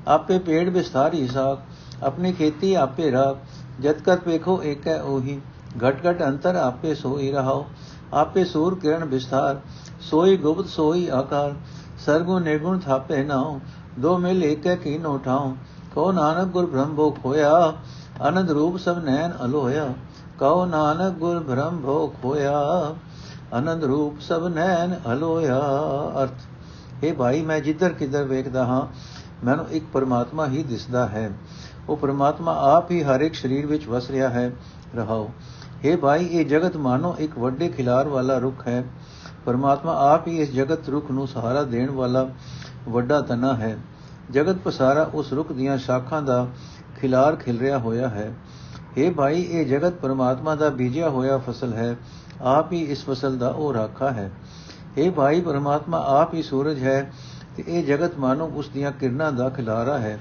ਆਪੇ 0.09 0.38
ਪੇੜ 0.38 0.69
ਵਿਸਥਾਰੀ 0.69 1.26
ਸਾਖ, 1.29 1.59
ਆਪਣੀ 2.05 2.33
ਖੇਤੀ 2.33 2.75
ਆਪੇ 2.75 3.12
ਰਾਖ, 3.12 3.37
ਜਦ 3.81 4.00
ਕਤ 4.07 4.26
ਵੇਖੋ 4.29 4.62
ਏਕੈ 4.62 5.00
ਉਹੀ। 5.00 5.41
ਘਟ 5.78 6.07
ਘਟ 6.07 6.23
ਅੰਤਰ 6.23 6.54
ਆਪੇ 6.57 6.95
ਸੋਈ 6.95 7.31
ਰਹਾਓ 7.33 7.64
ਆਪੇ 8.14 8.45
ਸੂਰ 8.45 8.75
ਕਿਰਨ 8.75 9.04
ਵਿਸਥਾਰ 9.04 9.61
ਸੋਈ 10.00 10.37
ਗੁਪਤ 10.37 10.66
ਸੋਈ 10.66 11.09
ਆਕਾਰ 11.11 11.54
ਸਰਗੁਣ 11.99 12.43
ਨਿਗੁਣ 12.43 12.78
ਥਾਪੇ 12.78 13.23
ਨਾਉ 13.25 13.59
ਦੋ 13.99 14.16
ਮਿਲ 14.19 14.43
ਏਕੈ 14.45 14.75
ਕੀ 14.76 14.97
ਨੋ 14.99 15.16
ਠਾਉ 15.19 15.54
ਕੋ 15.95 16.11
ਨਾਨਕ 16.12 16.49
ਗੁਰ 16.49 16.66
ਬ੍ਰਹਮ 16.66 16.95
ਭੋਗ 16.95 17.19
ਹੋਇਆ 17.25 17.50
ਆਨੰਦ 18.21 18.50
ਰੂਪ 18.50 18.76
ਸਭ 18.78 18.99
ਨੈਣ 18.99 19.33
ਅਲੋਇਆ 19.45 19.93
ਕਉ 20.38 20.64
ਨਾਨਕ 20.66 21.19
ਗੁਰ 21.19 21.38
ਬ੍ਰਹਮ 21.40 21.81
ਭੋਗ 21.83 22.25
ਹੋਇਆ 22.25 22.52
ਆਨੰਦ 23.52 23.85
ਰੂਪ 23.85 24.21
ਸਭ 24.21 24.47
ਨੈਣ 24.47 24.95
ਅਲੋਇਆ 25.12 25.59
ਅਰਥ 26.23 27.04
ਇਹ 27.04 27.14
ਭਾਈ 27.14 27.43
ਮੈਂ 27.43 27.61
ਜਿੱਧਰ 27.61 27.93
ਕਿੱਧਰ 27.93 28.25
ਵੇਖਦਾ 28.25 28.64
ਹਾਂ 28.64 28.87
ਮੈਨੂੰ 29.45 29.66
ਇੱਕ 29.71 29.85
ਪਰਮਾਤਮਾ 29.93 30.47
ਹੀ 30.47 30.62
ਦਿਸਦਾ 30.62 31.07
ਹੈ 31.07 31.31
ਉਹ 31.88 31.97
ਪਰਮਾਤਮਾ 31.97 32.52
ਆਪ 32.66 32.90
ਹੀ 32.90 33.02
ਹਰ 33.02 33.21
ਇੱਕ 33.21 33.35
ਸਰੀਰ 33.35 33.66
ਵਿੱਚ 33.66 33.87
ਵਸ 33.88 34.11
ਰਿਹਾ 34.11 34.28
ਹੈ 34.28 34.50
ਰਹਾਓ 34.95 35.28
हे 35.84 35.98
ਭਾਈ 35.98 36.25
ਇਹ 36.25 36.46
ਜਗਤ 36.46 36.77
ਮਾਨੋ 36.77 37.15
ਇੱਕ 37.19 37.38
ਵੱਡੇ 37.38 37.69
ਖਿਲਾਰ 37.69 38.08
ਵਾਲਾ 38.08 38.38
ਰੁੱਖ 38.38 38.67
ਹੈ 38.67 38.84
ਪਰਮਾਤਮਾ 39.46 39.93
ਆਪ 40.03 40.27
ਹੀ 40.27 40.38
ਇਸ 40.38 40.51
ਜਗਤ 40.51 40.89
ਰੁੱਖ 40.89 41.12
ਨੂੰ 41.12 41.27
ਸਹਾਰਾ 41.27 41.63
ਦੇਣ 41.65 41.89
ਵਾਲਾ 41.91 42.27
ਵੱਡਾ 42.88 43.19
ਤਨਾ 43.22 43.53
ਹੈ 43.53 43.77
ਜਗਤ 44.31 44.58
ਪਸਾਰਾ 44.58 45.10
ਉਸ 45.13 45.31
ਰੁੱਖ 45.34 45.51
ਦੀਆਂ 45.51 45.77
ਸ਼ਾਖਾਂ 45.77 46.22
ਦਾ 46.22 46.46
ਖਿਲਾਰ 46.96 47.36
ਖਿਲ 47.36 47.60
ਰਿਹਾ 47.60 47.77
ਹੋਇਆ 47.77 48.10
ਹੈ 48.10 48.31
हे 48.98 49.13
ਭਾਈ 49.13 49.41
ਇਹ 49.41 49.65
ਜਗਤ 49.65 49.93
ਪਰਮਾਤਮਾ 49.93 50.55
ਦਾ 50.55 50.69
ਬੀਜਿਆ 50.69 51.10
ਹੋਇਆ 51.10 51.38
ਫਸਲ 51.38 51.74
ਹੈ 51.74 51.96
ਆਪ 52.48 52.74
ਹੀ 52.74 52.81
ਇਸ 52.86 53.03
ਫਸਲ 53.05 53.38
ਦਾ 53.38 53.50
ਉਹ 53.50 53.74
ਰਾਖਾ 53.74 54.12
ਹੈ 54.12 54.29
हे 54.98 55.12
ਭਾਈ 55.12 55.41
ਪਰਮਾਤਮਾ 55.41 56.03
ਆਪ 56.12 56.34
ਹੀ 56.34 56.41
ਸੂਰਜ 56.41 56.84
ਹੈ 56.84 57.01
ਤੇ 57.58 57.63
ਇਹ 57.67 57.84
ਜਗਤ 57.86 58.17
ਮਾਨੋ 58.19 58.51
ਉਸ 58.55 58.69
ਦੀਆਂ 58.69 58.91
ਕਿਰਨਾਂ 58.91 59.31
ਦਾ 59.31 59.50
ਖਿਲਾਰਾ 59.50 59.98
ਹੈ 60.00 60.19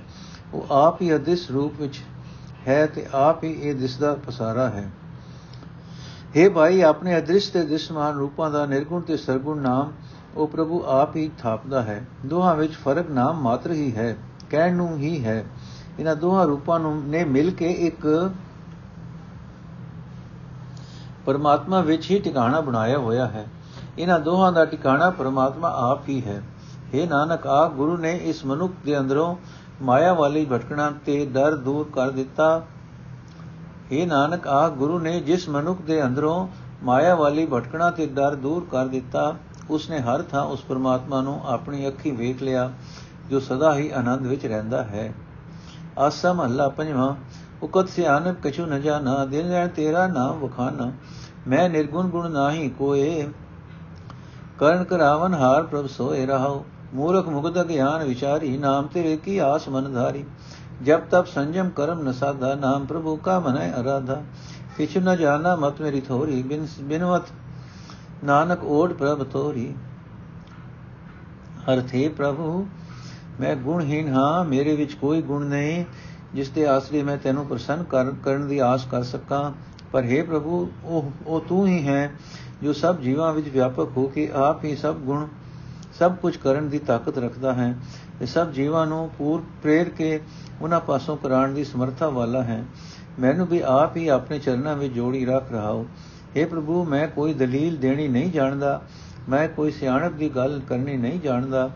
ਉਹ 0.54 0.72
ਆਪ 0.74 1.02
ਹੀ 1.02 1.14
ਅਦਿਸ 1.16 1.50
ਰੂਪ 1.50 1.80
ਵਿੱਚ 1.80 2.00
ਹੈ 2.66 2.84
ਤੇ 2.86 3.06
ਆਪ 3.16 3.44
ਹੀ 3.44 3.52
ਇਹ 3.52 3.74
ਦਿਸਦਾ 3.74 4.14
ਪਸਾਰਾ 4.26 4.68
ਹੈ 4.68 4.90
हे 6.33 6.49
ਭਾਈ, 6.51 6.81
ਆਪਣੇ 6.81 7.17
ਅਦ੍ਰਿਸ਼ 7.17 7.51
ਤੇ 7.51 7.61
ਦਿਸਮਾਨ 7.63 8.15
ਰੂਪਾਂ 8.15 8.49
ਦਾ 8.51 8.65
ਨਿਰਗੁਣ 8.65 9.01
ਤੇ 9.01 9.17
ਸਰਗੁਣ 9.17 9.57
ਨਾਮ 9.57 9.91
ਉਹ 10.35 10.47
ਪ੍ਰਭੂ 10.47 10.83
ਆਪ 10.85 11.15
ਹੀ 11.15 11.29
ਥਾਪਦਾ 11.39 11.81
ਹੈ। 11.81 12.05
ਦੋਹਾਂ 12.25 12.55
ਵਿੱਚ 12.55 12.73
ਫ਼ਰਕ 12.73 13.09
ਨਾਮ 13.09 13.41
ਮਾਤਰ 13.41 13.71
ਹੀ 13.71 13.95
ਹੈ, 13.95 14.15
ਕਹਿਣ 14.49 14.75
ਨੂੰ 14.75 14.97
ਹੀ 14.97 15.23
ਹੈ। 15.25 15.45
ਇਹਨਾਂ 15.99 16.15
ਦੋਹਾਂ 16.15 16.45
ਰੂਪਾਂ 16.45 16.79
ਨੂੰ 16.79 16.95
ਨੇ 17.03 17.23
ਮਿਲ 17.23 17.51
ਕੇ 17.51 17.71
ਇੱਕ 17.71 18.31
ਪਰਮਾਤਮਾ 21.25 21.81
ਵਿੱਚ 21.81 22.11
ਹੀ 22.11 22.19
ਟਿਕਾਣਾ 22.19 22.61
ਬਣਾਇਆ 22.61 22.97
ਹੋਇਆ 22.97 23.27
ਹੈ। 23.27 23.45
ਇਹਨਾਂ 23.99 24.19
ਦੋਹਾਂ 24.19 24.51
ਦਾ 24.51 24.65
ਟਿਕਾਣਾ 24.65 25.09
ਪਰਮਾਤਮਾ 25.09 25.71
ਆਪ 25.91 26.09
ਹੀ 26.09 26.21
ਹੈ। 26.25 26.41
हे 26.93 27.09
ਨਾਨਕ 27.09 27.47
ਆ 27.47 27.67
ਗੁਰੂ 27.67 27.97
ਨੇ 27.97 28.15
ਇਸ 28.23 28.45
ਮਨੁੱਖ 28.45 28.73
ਦੇ 28.85 28.99
ਅੰਦਰੋਂ 28.99 29.35
ਮਾਇਆ 29.81 30.13
ਵਾਲੀ 30.13 30.45
ਭਟਕਣਾ 30.45 30.91
ਤੇ 31.05 31.25
ਡਰ 31.25 31.55
ਦੂਰ 31.55 31.89
ਕਰ 31.93 32.09
ਦਿੱਤਾ। 32.11 32.61
हे 33.93 34.07
ਨਾਨਕ 34.07 34.47
ਆ 34.47 34.69
ਗੁਰੂ 34.69 34.99
ਨੇ 34.99 35.19
ਜਿਸ 35.19 35.49
ਮਨੁੱਖ 35.49 35.81
ਦੇ 35.81 36.03
ਅੰਦਰੋਂ 36.03 36.47
ਮਾਇਆ 36.83 37.15
ਵਾਲੀ 37.15 37.45
ਭਟਕਣਾ 37.45 37.91
ਤੇ 37.91 38.05
ਡਰ 38.05 38.35
ਦੂਰ 38.35 38.65
ਕਰ 38.71 38.87
ਦਿੱਤਾ, 38.87 39.35
ਉਸਨੇ 39.69 39.99
ਹਰ 39.99 40.21
ਥਾਂ 40.21 40.43
ਉਸ 40.43 40.61
ਪਰਮਾਤਮਾ 40.61 41.21
ਨੂੰ 41.21 41.41
ਆਪਣੀ 41.45 41.87
ਅੱਖੀ 41.87 42.11
ਵੇਖ 42.11 42.43
ਲਿਆ, 42.43 42.71
ਜੋ 43.29 43.39
ਸਦਾ 43.39 43.75
ਹੀ 43.75 43.89
ਆਨੰਦ 43.89 44.27
ਵਿੱਚ 44.27 44.45
ਰਹਿੰਦਾ 44.45 44.83
ਹੈ। 44.83 45.13
ਆਸਾ 45.97 46.33
ਮਹੱਲਾ 46.33 46.69
ਪੰਜਵਾਂ, 46.69 47.15
ਉਕਤ 47.63 47.89
ਸਿਆਨਕ 47.89 48.47
ਕਛੂ 48.47 48.65
ਨ 48.65 48.81
ਜਾਣਾ, 48.81 49.25
ਦਿਨ 49.25 49.49
ਰਹਿ 49.49 49.67
ਤੇਰਾ 49.67 50.07
ਨਾਮ 50.07 50.39
ਵਖਾਨਾ, 50.39 50.91
ਮੈਂ 51.47 51.69
ਨਿਰਗੁਣ 51.69 52.07
ਗੁਣ 52.07 52.31
ਨਾਹੀ 52.31 52.69
ਕੋਏ, 52.69 53.27
ਕਰਨ 54.59 54.83
ਕਰਾਵਨ 54.83 55.33
ਹਾਰ 55.33 55.63
ਪ੍ਰਭ 55.63 55.87
ਸੋਏ 55.87 56.25
ਰਹਾਉ, 56.25 56.63
ਮੂਰਖ 56.93 57.27
ਮੁਗਧ 57.27 57.63
ਗਿਆਨ 57.63 58.03
ਵਿਚਾਰੀ, 58.03 58.57
ਨਾਮ 58.57 58.87
ਤੇਰੇ 58.87 59.17
ਕੀ 59.17 59.37
ਆਸ 59.37 59.69
ਮਨ 59.69 59.93
ਧਾਰੀ 59.93 60.23
ਜਬ 60.81 60.99
ਤਬ 61.11 61.25
ਸੰਜਮ 61.25 61.69
ਕਰਮ 61.69 62.01
ਨ 62.01 62.11
ਸਾਧਾ, 62.11 62.55
ਨਾਮ 62.55 62.85
ਪ੍ਰਭੂ 62.85 63.15
ਕਾ 63.15 63.39
ਮਨੈ 63.39 63.71
ਅਰਾਧਾ। 63.81 64.23
ਕਿਛ 64.77 64.97
ਨ 64.97 65.17
ਜਾਣਾ 65.17 65.55
ਮਤ 65.55 65.81
ਮੇਰੀ 65.81 66.01
ਥੋਰੀ, 66.01 66.43
ਬਿਨ 66.43 66.67
ਬਿਨਵਤ 66.81 67.23
ਨਾਨਕ 68.23 68.63
ਓੜ 68.63 68.93
ਪ੍ਰਭ 68.93 69.23
ਤੋਰੀ। 69.23 69.75
ਅਰਥੇ 71.73 72.09
ਪ੍ਰਭੂ, 72.09 72.67
ਮੈਂ 73.39 73.55
ਗੁਣਹੀਨ 73.55 74.13
ਹਾਂ, 74.13 74.45
ਮੇਰੇ 74.45 74.75
ਵਿੱਚ 74.75 74.93
ਕੋਈ 74.93 75.21
ਗੁਣ 75.21 75.45
ਨਹੀਂ, 75.45 75.85
ਜਿਸ 76.33 76.49
ਦੇ 76.49 76.67
ਆਸਰੇ 76.67 77.03
ਮੈਂ 77.03 77.17
ਤੈਨੂੰ 77.17 77.45
ਪ੍ਰਸੰਨ 77.45 77.83
ਕਰਨ 78.23 78.47
ਦੀ 78.47 78.59
ਆਸ 78.59 78.85
ਕਰ 78.91 79.03
ਸਕਾਂ। 79.03 79.51
ਪਰ 79.91 80.03
हे 80.03 80.25
ਪ੍ਰਭੂ, 80.25 80.71
ਉਹ 80.83 81.11
ਉਹ 81.27 81.41
ਤੂੰ 81.41 81.67
ਹੀ 81.67 81.87
ਹੈ, 81.87 82.11
ਜੋ 82.63 82.73
ਸਭ 82.73 82.99
ਜੀਵਾਂ 82.99 83.33
ਵਿੱਚ 83.33 83.49
ਵਿਆਪਕ 83.49 83.87
ਹੋ 83.97 84.07
ਕੇ 84.07 84.31
ਆਪ 84.33 84.63
ਹੀ 84.63 84.75
ਸਭ 84.75 84.95
ਗੁਣ 84.95 85.27
ਸਭ 86.03 86.15
ਕੁਝ 86.15 86.37
ਕਰਨ 86.37 86.69
ਦੀ 86.69 86.79
ਤਾਕਤ 86.79 87.17
ਰੱਖਦਾ 87.17 87.53
ਹੈ 87.53 87.73
ਤੇ 88.19 88.25
ਸਭ 88.25 88.49
ਜੀਵਾਂ 88.51 88.85
ਨੂੰ 88.87 89.09
ਪੂਰ 89.17 89.43
ਪ੍ਰੇਰ 89.61 89.89
ਕੇ 89.89 90.19
ਉਹਨਾਂ 90.61 90.79
ਪਾਸੋਂ 90.79 91.17
ਕਰਾਉਣ 91.17 91.53
ਦੀ 91.53 91.63
ਸਮਰੱਥਾ 91.63 92.09
ਵਾਲਾ 92.09 92.41
ਹੈ। 92.43 92.63
ਮੈਨੂੰ 93.19 93.47
ਵੀ 93.47 93.61
ਆਪ 93.65 93.95
ਹੀ 93.97 94.07
ਆਪਣੇ 94.07 94.39
ਚਰਨਾਂ 94.39 94.75
ਵਿੱਚ 94.75 94.93
ਜੋੜੀ 94.93 95.25
ਰੱਖ 95.25 95.51
ਰਹਾ 95.51 95.61
ਹਾਂ 95.61 95.83
हे 96.35 96.47
ਪ੍ਰਭੂ, 96.49 96.83
ਮੈਂ 96.83 97.07
ਕੋਈ 97.07 97.33
ਦਲੀਲ 97.33 97.77
ਦੇਣੀ 97.77 98.07
ਨਹੀਂ 98.07 98.31
ਜਾਣਦਾ। 98.31 98.81
ਮੈਂ 99.29 99.47
ਕੋਈ 99.47 99.71
ਸਿਆਣਪ 99.71 100.13
ਦੀ 100.13 100.29
ਗੱਲ 100.29 100.61
ਕਰਨੀ 100.69 100.97
ਨਹੀਂ 100.97 101.19
ਜਾਣਦਾ, 101.19 101.69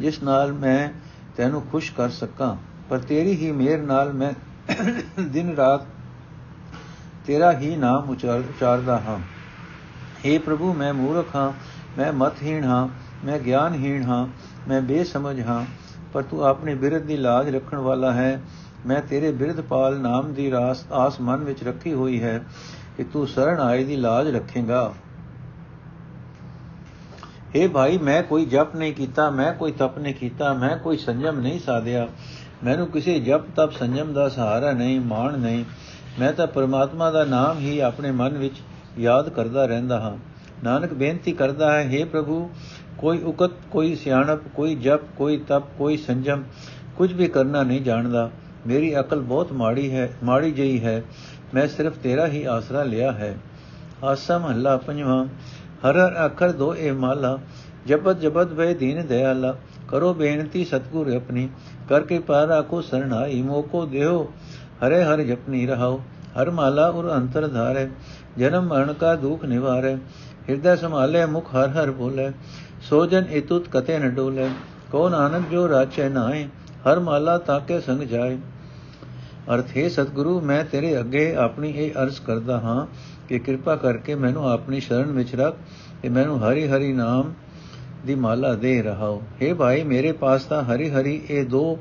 ਜਿਸ 0.00 0.22
ਨਾਲ 0.22 0.52
ਮੈਂ 0.52 0.88
ਤੈਨੂੰ 1.36 1.62
ਖੁਸ਼ 1.62 1.92
ਕਰ 1.92 2.08
ਸਕਾਂ। 2.10 2.56
ਪਰ 2.88 2.98
ਤੇਰੀ 2.98 3.36
ਹੀ 3.36 3.52
ਮਿਹਰ 3.52 3.78
ਨਾਲ 3.78 4.12
ਮੈਂ 4.12 4.32
ਦਿਨ 5.22 5.54
ਰਾਤ 5.54 5.86
ਤੇਰਾ 7.26 7.52
ਹੀ 7.52 7.76
ਨਾਮ 7.76 8.10
ਉਚਾਰਦਾ 8.10 8.98
ਹਾਂ। 8.98 9.18
हे 10.24 10.40
ਪ੍ਰਭੂ, 10.40 10.72
ਮੈਂ 10.72 10.94
ਮੂਰਖ 10.94 11.36
ਹਾਂ, 11.36 11.52
ਮੈਂ 11.98 12.12
ਮਤਹੀਣ 12.12 12.64
ਹਾਂ। 12.64 12.88
ਮੈਂ 13.24 13.38
ਗਿਆਨਹੀਣ 13.38 14.02
ਹਾਂ, 14.02 14.26
ਮੈਂ 14.68 14.80
ਬੇਸਮਝ 14.82 15.40
ਹਾਂ, 15.40 15.64
ਪਰ 16.12 16.22
ਤੂੰ 16.22 16.44
ਆਪਣੇ 16.44 16.74
ਬਿਰਧ 16.74 17.02
ਦੀ 17.02 17.16
ਲਾਜ 17.16 17.54
ਰੱਖਣ 17.54 17.76
ਵਾਲਾ 17.76 18.12
ਹੈ। 18.12 18.42
ਮੈਂ 18.86 19.00
ਤੇਰੇ 19.00 19.32
ਬਿਰਧ 19.32 19.60
ਪਾਲ 19.60 20.00
ਨਾਮ 20.00 20.32
ਦੀ 20.32 20.50
ਰਾਸ 20.50 20.92
ਆਸ 20.92 21.20
ਮਨ 21.20 21.36
ਵਿੱਚ 21.36 21.64
ਰੱਖੀ 21.64 21.92
ਹੋਈ 21.92 22.22
ਹੈ 22.22 22.44
ਕਿ 22.96 23.04
ਤੂੰ 23.04 23.26
ਸਰਣ 23.28 23.60
ਆਏ 23.60 23.84
ਦੀ 23.84 23.96
ਲਾਜ 23.96 24.28
ਰੱਖੇਗਾ। 24.28 24.92
हे 27.56 27.70
ਭਾਈ, 27.70 27.98
ਮੈਂ 27.98 28.22
ਕੋਈ 28.22 28.44
ਜਪ 28.44 28.76
ਨਹੀਂ 28.76 28.94
ਕੀਤਾ, 28.94 29.30
ਮੈਂ 29.30 29.52
ਕੋਈ 29.52 29.72
ਤਪ 29.72 29.98
ਨਹੀਂ 29.98 30.14
ਕੀਤਾ, 30.14 30.52
ਮੈਂ 30.52 30.76
ਕੋਈ 30.76 30.96
ਸੰਜਮ 30.96 31.40
ਨਹੀਂ 31.40 31.60
ਸਾਧਿਆ। 31.60 32.08
ਮੈਨੂੰ 32.64 32.86
ਕਿਸੇ 32.86 33.20
ਜਪ 33.20 33.40
ਤਪ 33.56 33.72
ਸੰਜਮ 33.72 34.12
ਦਾ 34.12 34.28
ਸਹਾਰਾ 34.28 34.72
ਨਹੀਂ, 34.72 35.00
ਮਾਣ 35.00 35.38
ਨਹੀਂ। 35.38 35.64
ਮੈਂ 36.20 36.32
ਤਾਂ 36.32 36.46
ਪਰਮਾਤਮਾ 36.46 37.10
ਦਾ 37.10 37.24
ਨਾਮ 37.24 37.58
ਹੀ 37.58 37.78
ਆਪਣੇ 37.80 38.10
ਮਨ 38.10 38.38
ਵਿੱਚ 38.38 38.54
ਯਾਦ 38.98 39.28
ਕਰਦਾ 39.28 39.66
ਰਹਿੰਦਾ 39.66 40.00
ਹਾਂ। 40.00 40.16
ਨਾਨਕ 40.64 40.94
ਬੇਨਤੀ 40.94 41.32
ਕਰਦਾ 41.32 41.72
ਹੈ 41.72 41.90
हे 41.94 42.08
ਪ੍ਰਭੂ 42.08 42.50
ਕੋਈ 43.00 43.22
ਉਕਤ, 43.22 43.50
ਕੋਈ 43.70 43.94
ਸਿਆਣਪ, 43.94 44.40
ਕੋਈ 44.54 44.74
ਜਪ, 44.74 45.00
ਕੋਈ 45.16 45.36
ਤਪ, 45.48 45.62
ਕੋਈ 45.78 45.96
ਸੰਜਮ, 45.96 46.42
ਕੁਝ 46.96 47.12
ਵੀ 47.12 47.26
ਕਰਨਾ 47.26 47.62
ਨਹੀਂ 47.62 47.80
ਜਾਣਦਾ। 47.80 48.30
ਮੇਰੀ 48.66 49.00
ਅਕਲ 49.00 49.20
ਬਹੁਤ 49.20 49.52
ਮਾੜੀ 49.52 49.94
ਹੈ, 49.94 50.10
ਮਾੜੀ 50.24 50.52
ਜਈ 50.52 50.80
ਹੈ। 50.80 51.02
ਮੈਂ 51.54 51.66
ਸਿਰਫ 51.68 51.96
ਤੇਰਾ 51.98 52.26
ਹੀ 52.26 52.44
ਆਸਰਾ 52.44 52.82
ਲਿਆ 52.82 53.12
ਹੈ। 53.12 53.36
ਆਸਾ 54.04 54.38
ਮਹੱਲਾ 54.38 54.76
ਪੰਜਵਾਂ, 54.76 55.24
ਹਰ 55.86 55.96
ਹਰ 55.96 56.26
ਅੱਖਰ 56.26 56.52
ਦੋ 56.52 56.74
ਇਹ 56.74 56.92
ਮਾਲਾ 56.92 57.38
ਜਪਤ 57.86 58.20
ਜਪਤ 58.20 58.52
ਵੇ 58.52 58.74
ਦੀਨ 58.74 59.06
ਦਇਆਲਾ 59.06 59.56
ਕਰੋ 59.88 60.14
ਬੇਨਤੀ 60.14 60.64
ਸਤਗੁਰ 60.64 61.12
ਆਪਣੀ 61.12 61.48
ਕਰਕੇ 61.88 62.18
ਪਾਰਾ 62.18 62.60
ਕੋ 62.62 62.80
ਸਰਣਾਈ 62.80 63.42
ਮੋਕੋ 63.42 63.86
ਦਿਓ, 63.86 64.32
ਹਰੇ 64.86 65.04
ਹਰ 65.04 65.20
ਜਪਨੀ 65.20 65.66
ਰਹਾਓ। 65.66 66.00
ਹਰ 66.40 66.50
ਮਾਲਾ 66.50 66.86
ਉਰ 66.88 67.12
ਅੰਤਰ 67.12 67.46
ਧਾਰੇ, 67.48 67.88
ਜਨਮ 68.38 68.66
ਮਰਨ 68.66 68.92
ਕਾ 68.92 69.14
ਦੁਖ 69.14 69.44
ਨਿਵਾਰੇ, 69.44 69.96
ਹਿਰਦੈ 70.48 70.76
ਸੰਭਾਲੇ 70.76 71.24
ਮੁਖ 71.26 71.54
ਹਰ 71.54 71.68
ਹਰ 71.68 71.90
ਬੋਲੇ। 71.90 72.30
ਸੋ 72.80 73.06
ਜਨ 73.06 73.24
ਇਤੁਤ 73.30 73.68
ਕਤੇ 73.68 73.98
ਨ 73.98 74.10
ਡੋਲੇ 74.10 74.48
ਕੋ 74.92 75.08
ਨਾਨਕ 75.08 75.48
ਜੋ 75.50 75.68
ਰਾਚੈ 75.68 76.08
ਨਾਏ 76.08 76.48
ਹਰ 76.86 76.98
ਮਾਲਾ 76.98 77.38
ਤਾਕੇ 77.38 77.80
ਸੰਗ 77.80 78.02
ਜਾਏ। 78.02 78.38
ਅਰਥ, 79.54 79.76
ਹੈ 79.76 79.88
ਸਤਿਗੁਰੂ, 79.88 80.40
ਮੈਂ 80.40 80.64
ਤੇਰੇ 80.64 81.00
ਅੱਗੇ 81.00 81.34
ਆਪਣੀ 81.34 81.70
ਇਹ 81.70 81.90
ਅਰਜ਼ 82.02 82.20
ਕਰਦਾ 82.20 82.60
ਹਾਂ 82.60 82.86
ਕਿ 83.28 83.38
ਕਿਰਪਾ 83.38 83.76
ਕਰਕੇ 83.76 84.14
ਮੈਨੂੰ 84.14 84.50
ਆਪਣੀ 84.50 84.80
ਸ਼ਰਨ 84.80 85.12
ਵਿੱਚ 85.12 85.34
ਰੱਖ 85.34 85.56
ਤੇ 86.02 86.08
ਮੈਨੂੰ 86.08 86.38
ਹਰੀ 86.42 86.66
ਹਰੀ 86.68 86.92
ਨਾਮ 86.92 87.32
ਦੀ 88.06 88.14
ਮਾਲਾ 88.14 88.54
ਦੇ 88.54 88.82
ਰਹਾਓ। 88.82 89.22
हे 89.42 89.54
ਭਾਈ, 89.54 89.82
ਮੇਰੇ 89.82 90.12
ਪਾਸ 90.12 90.44
ਤਾਂ 90.44 90.62
ਹਰੀ 90.62 90.90
ਹਰੀ 90.90 91.22
ਇਹ 91.30 91.44
ਦੋ 91.46 91.78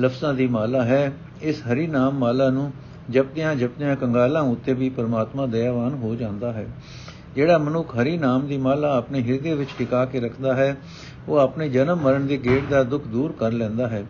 ਲਫ਼ਜ਼ਾਂ 0.00 0.34
ਦੀ 0.34 0.46
ਮਾਲਾ 0.46 0.84
ਹੈ। 0.84 1.12
ਇਸ 1.42 1.62
ਹਰੀ 1.72 1.86
ਨਾਮ 1.86 2.18
ਮਾਲਾ 2.18 2.50
ਨੂੰ 2.50 2.72
ਜਪਦਿਆਂ 3.10 3.54
ਜਪਦਿਆਂ 3.54 3.96
ਕੰਗਾਲਾਂ 3.96 4.42
ਉੱਤੇ 4.42 4.72
ਵੀ 4.72 4.88
ਪਰਮਾਤਮਾ 4.88 5.46
ਦਇਆਵਾਨ 5.46 5.94
ਹੋ 5.94 6.14
ਜਾਂਦਾ 6.14 6.52
ਹੈ। 6.52 6.66
ਜਿਹੜਾ 7.38 7.56
ਮਨੁੱਖ 7.58 7.94
ਹਰੀ 7.96 8.16
ਨਾਮ 8.18 8.46
ਦੀ 8.46 8.56
ਮਾਲਾ 8.58 8.96
ਆਪਣੇ 8.96 9.20
ਹਿਰਦੇ 9.22 9.54
ਵਿੱਚ 9.54 9.70
ਟਿਕਾ 9.78 10.04
ਕੇ 10.04 10.20
ਰੱਖਦਾ 10.20 10.54
ਹੈ, 10.54 10.76
ਉਹ 11.28 11.36
ਆਪਣੇ 11.38 11.68
ਜਨਮ 11.68 12.00
ਮਰਨ 12.02 12.26
ਦੀ 12.26 12.36
ਗੇੜ 12.36 12.60
ਦਾ 12.70 12.82
ਦੁੱਖ 12.82 13.06
ਦੂਰ 13.06 13.32
ਕਰ 13.32 13.52
ਲੈਂਦਾ 13.52 13.88
ਹੈ। 13.88 14.02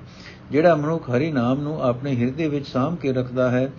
ਜਿਹੜਾ 0.51 0.75
ਮਨੁੱਖ 0.75 1.11
ਹਰੀ 1.11 1.31
ਨਾਮ 1.33 1.61
ਨੂੰ 1.61 1.83
ਆਪਣੇ 1.83 2.15
ਹਿਰਦੇ 2.17 2.49
ਵਿੱਚ 2.49 2.67
ਸਾਂਭ 2.67 2.97
ਕੇ 2.97 3.13
ਰੱਖਦਾ 3.13 3.51
ਹੈ 3.51 3.71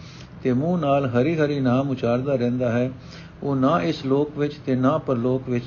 ਤੇ 0.43 0.53
ਮੂੰਹ 0.53 0.77
ਨਾਲ 0.79 1.05
ਹਰੀ 1.05 1.35
ਹਰੀ 1.35 1.59
ਨਾਮ 1.59 1.89
ਉਚਾਰਦਾ 1.89 2.35
ਰਹਿੰਦਾ 2.35 2.71
ਹੈ, 2.71 2.91
ਉਹ 3.43 3.55
ਨਾ 3.55 3.81
ਇਸ 3.81 4.05
ਲੋਕ 4.05 4.37
ਵਿੱਚ 4.37 4.53
ਤੇ 4.65 4.75
ਨਾ 4.75 4.97
ਪਰਲੋਕ 4.97 5.49
ਵਿੱਚ 5.49 5.65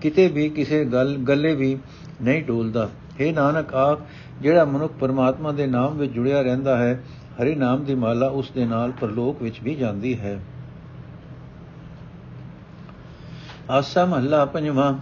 ਕਿਤੇ 0.00 0.28
ਵੀ 0.28 0.48
ਕਿਸੇ 0.48 0.84
ਗੱਲ, 0.84 1.16
ਗੱਲੇ 1.28 1.54
ਵੀ 1.54 1.76
ਨਹੀਂ 2.22 2.42
ਡੋਲਦਾ। 2.44 2.88
हे 3.20 3.34
ਨਾਨਕ 3.34 3.74
ਆਖ 3.74 3.98
ਜਿਹੜਾ 4.42 4.64
ਮਨੁੱਖ 4.64 4.92
ਪਰਮਾਤਮਾ 5.00 5.52
ਦੇ 5.52 5.66
ਨਾਮ 5.66 5.98
ਵਿੱਚ 5.98 6.12
ਜੁੜਿਆ 6.12 6.42
ਰਹਿੰਦਾ 6.42 6.76
ਹੈ, 6.76 7.02
ਹਰੀ 7.42 7.54
ਨਾਮ 7.54 7.84
ਦੀ 7.84 7.94
ਮਾਲਾ 7.94 8.26
ਉਸ 8.26 8.50
ਦੇ 8.50 8.64
ਨਾਲ 8.64 8.92
ਪਰਲੋਕ 9.00 9.42
ਵਿੱਚ 9.42 9.62
ਵੀ 9.62 9.74
ਜਾਂਦੀ 9.74 10.18
ਹੈ। 10.18 10.40
ਆਸਾ 13.72 14.04
ਮਹੱਲਾ 14.04 14.44
ਪੰਜਵਾਂ, 14.44 14.92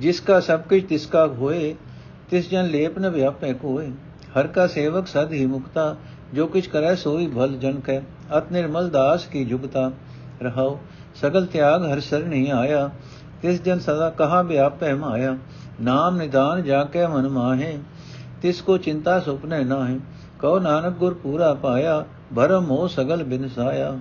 ਜਿਸ 0.00 0.20
ਕਾ 0.20 0.40
ਸਭ 0.40 0.60
ਕੁਝ 0.60 0.82
ਤਿਸ 0.84 1.06
ਕਾ 1.06 1.26
ਹੋਏ, 1.26 1.74
ਤਿਸ 2.30 2.50
ਜਨ 2.50 2.66
ਲੇਪ 2.66 2.98
ਨ 2.98 3.08
ਵਿਆਪੈ 3.08 3.52
ਕੋਏ। 3.52 3.90
ਹਰ 4.38 4.46
ਕਾ 4.46 4.66
ਸੇਵਕ 4.66 5.06
ਸਦ 5.06 5.32
ਹੀ 5.32 5.46
ਮੁਕਤਾ, 5.46 5.96
ਜੋ 6.34 6.46
ਕਿਛ 6.46 6.66
ਕਰੈ 6.66 6.94
ਸੋਈ 6.94 7.26
ਭਲ 7.26 7.56
ਜਨ 7.56 7.80
ਕੈ। 7.80 8.00
ਅਤ 8.38 8.50
ਨਿਰਮਲ 8.52 8.88
ਦਾਸ 8.88 9.26
ਕੀ 9.26 9.44
ਜੁਗਤਾ, 9.44 9.90
ਰਹਾਉ, 10.42 10.76
ਸਗਲ 11.14 11.46
ਤਿਆਗ 11.46 11.84
ਹਰ 11.92 12.00
ਸਰਣੀ 12.00 12.50
ਆਇਆ। 12.50 12.90
ਤਿਸ 13.42 13.62
ਜਨ 13.62 13.78
ਸਦਾ 13.78 14.10
ਕਹਾ 14.10 14.42
ਵਿਆਪੈ 14.42 14.94
ਮਾਇਆ, 14.94 15.36
ਨਾਮ 15.80 16.16
ਨਿਦਾਨ 16.16 16.62
ਜਾ 16.62 16.84
ਕੇ 16.84 17.06
ਮਨ 17.06 17.28
ਮਾਹੇ। 17.28 17.78
ਤਿਸ 18.42 18.60
ਕੋ 18.62 18.76
ਚਿੰਤਾ 18.78 19.20
ਸੁਪਨੇ 19.20 19.64
ਹੈ 19.64 19.98
ਕਉ 20.40 20.58
ਨਾਨਕ 20.58 20.94
ਗੁਰ 20.94 21.14
ਪੂਰਾ 21.14 21.54
ਪਾਇਆ, 21.54 22.04
ਭਰਮ 22.36 22.70
ਹੋ 22.70 22.86
ਸਗਲ 22.88 23.22
ਬਿਨਸਾਇਆ 23.24 23.96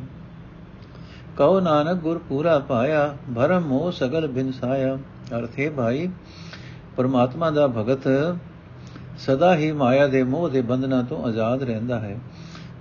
ਕਉ 1.37 1.59
ਨਾਨਕ 1.59 1.97
ਗੁਰ 1.97 2.17
ਪੂਰਾ 2.29 2.59
ਪਾਇਆ, 2.59 3.17
ਭਰਮ 3.35 3.61
ਮੋਹ 3.61 3.91
ਸਗਲ 3.91 4.27
ਬਿਨਸਾਇਆ 4.27 4.97
ਅਰਥੇ 5.39 5.69
ਭਾਈ, 5.69 6.09
ਪਰਮਾਤਮਾ 6.97 7.51
ਦਾ 7.51 7.67
ਭਗਤ 7.67 8.35
ਸਦਾ 9.17 9.55
ਹੀ 9.55 9.71
ਮਾਇਆ 9.71 10.07
ਦੇ 10.07 10.23
ਮੋਹ 10.23 10.49
ਦੇ 10.49 10.61
ਬੰਧਨਾਂ 10.61 11.03
ਤੋਂ 11.03 11.23
ਆਜ਼ਾਦ 11.23 11.63
ਰਹਿੰਦਾ 11.63 11.99
ਹੈ। 11.99 12.19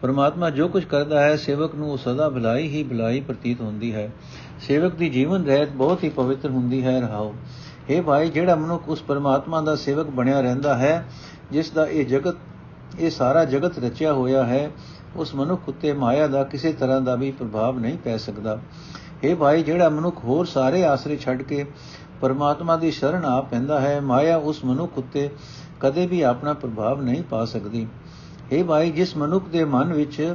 ਪਰਮਾਤਮਾ 0.03 0.51
ਜੋ 0.51 0.69
ਕੁਝ 0.69 0.85
ਕਰਦਾ 0.85 1.23
ਹੈ, 1.23 1.37
ਸੇਵਕ 1.37 1.75
ਨੂੰ 1.75 1.99
ਸਦਾ 1.99 2.29
ਭਲਾਈ 2.29 2.69
ਹੀ 2.69 2.83
ਭਲਾਈ 2.83 3.21
ਪ੍ਰਤੀਤ 3.21 3.61
ਹੁੰਦੀ 3.61 3.95
ਹੈ। 3.95 4.11
ਸੇਵਕ 4.61 4.95
ਦੀ 4.95 5.09
ਜੀਵਨ 5.09 5.45
ਰਹਿਤ 5.45 5.69
ਬਹੁਤ 5.69 6.05
ਹੀ 6.05 6.09
ਪਵਿੱਤਰ 6.09 6.51
ਹੁੰਦੀ 6.51 6.85
ਹੈ, 6.85 7.01
ਰਹਾਓ। 7.01 7.35
ਇਹ 7.91 8.03
ਭਾਈ, 8.03 8.31
ਜਿਹੜਾ 8.31 8.55
ਮਨੁੱਖ 8.55 8.89
ਉਸ 8.89 9.03
ਪਰਮਾਤਮਾ 9.03 9.61
ਦਾ 9.61 9.77
ਸੇਵਕ 9.77 10.07
ਬਣਿਆ 10.07 10.41
ਰਹਿੰਦਾ 10.41 10.77
ਹੈ, 10.77 11.05
ਜਿਸ 11.53 11.71
ਦਾ 11.71 11.87
ਇਹ 11.87 12.07
ਜਗਤ, 12.07 12.35
ਇਹ 13.01 13.11
ਸਾਰਾ 13.11 13.45
ਜਗਤ 13.45 13.79
ਰਚਿਆ 13.79 14.13
ਹੋਇਆ 14.13 14.45
ਹੈ 14.45 14.71
ਉਸ 15.17 15.35
ਮਨੁੱਖ 15.35 15.69
ਉਤੇ 15.69 15.93
ਮਾਇਆ 15.93 16.27
ਦਾ 16.27 16.45
ਕਿਸੇ 16.45 16.73
ਤਰ੍ਹਾਂ 16.73 17.01
ਦਾ 17.01 17.15
ਵੀ 17.15 17.31
ਪ੍ਰਭਾਵ 17.31 17.79
ਨਹੀਂ 17.79 17.99
ਪੈ 17.99 18.17
ਸਕਦਾ। 18.17 18.59
ਇਹ 19.23 19.37
ਭਾਈ, 19.37 19.63
ਜਿਹੜਾ 19.63 19.89
ਮਨੁੱਖ 19.89 20.25
ਹੋਰ 20.25 20.47
ਸਾਰੇ 20.47 20.85
ਆਸਰੇ 20.85 21.17
ਛੱਡ 21.17 21.43
ਕੇ 21.43 21.67
ਪਰਮਾਤਮਾ 22.21 22.77
ਦੀ 22.77 22.91
ਸ਼ਰਨ 22.91 23.25
ਆ 23.25 23.41
ਪੈਂਦਾ 23.41 23.81
ਹੈ, 23.81 24.01
ਮਾਇਆ 24.01 24.37
ਉਸ 24.37 24.65
ਮਨੁੱਖ 24.65 24.99
ਉਤੇ 24.99 25.31
ਕਦੇ 25.81 26.07
ਵੀ 26.07 26.23
ਆਪਣਾ 26.23 26.53
ਪ੍ਰਭਾਵ 26.53 27.03
ਨਹੀਂ 27.03 27.23
ਪਾ 27.23 27.45
ਸਕਦੀ। 27.45 27.87
ਇਹ 28.53 28.65
ਭਾਈ, 28.65 28.91
ਜਿਸ 28.91 29.17
ਮਨੁੱਖ 29.17 29.49
ਦੇ 29.49 29.65
ਮਨ 29.65 29.93
ਵਿੱਚ 29.93 30.35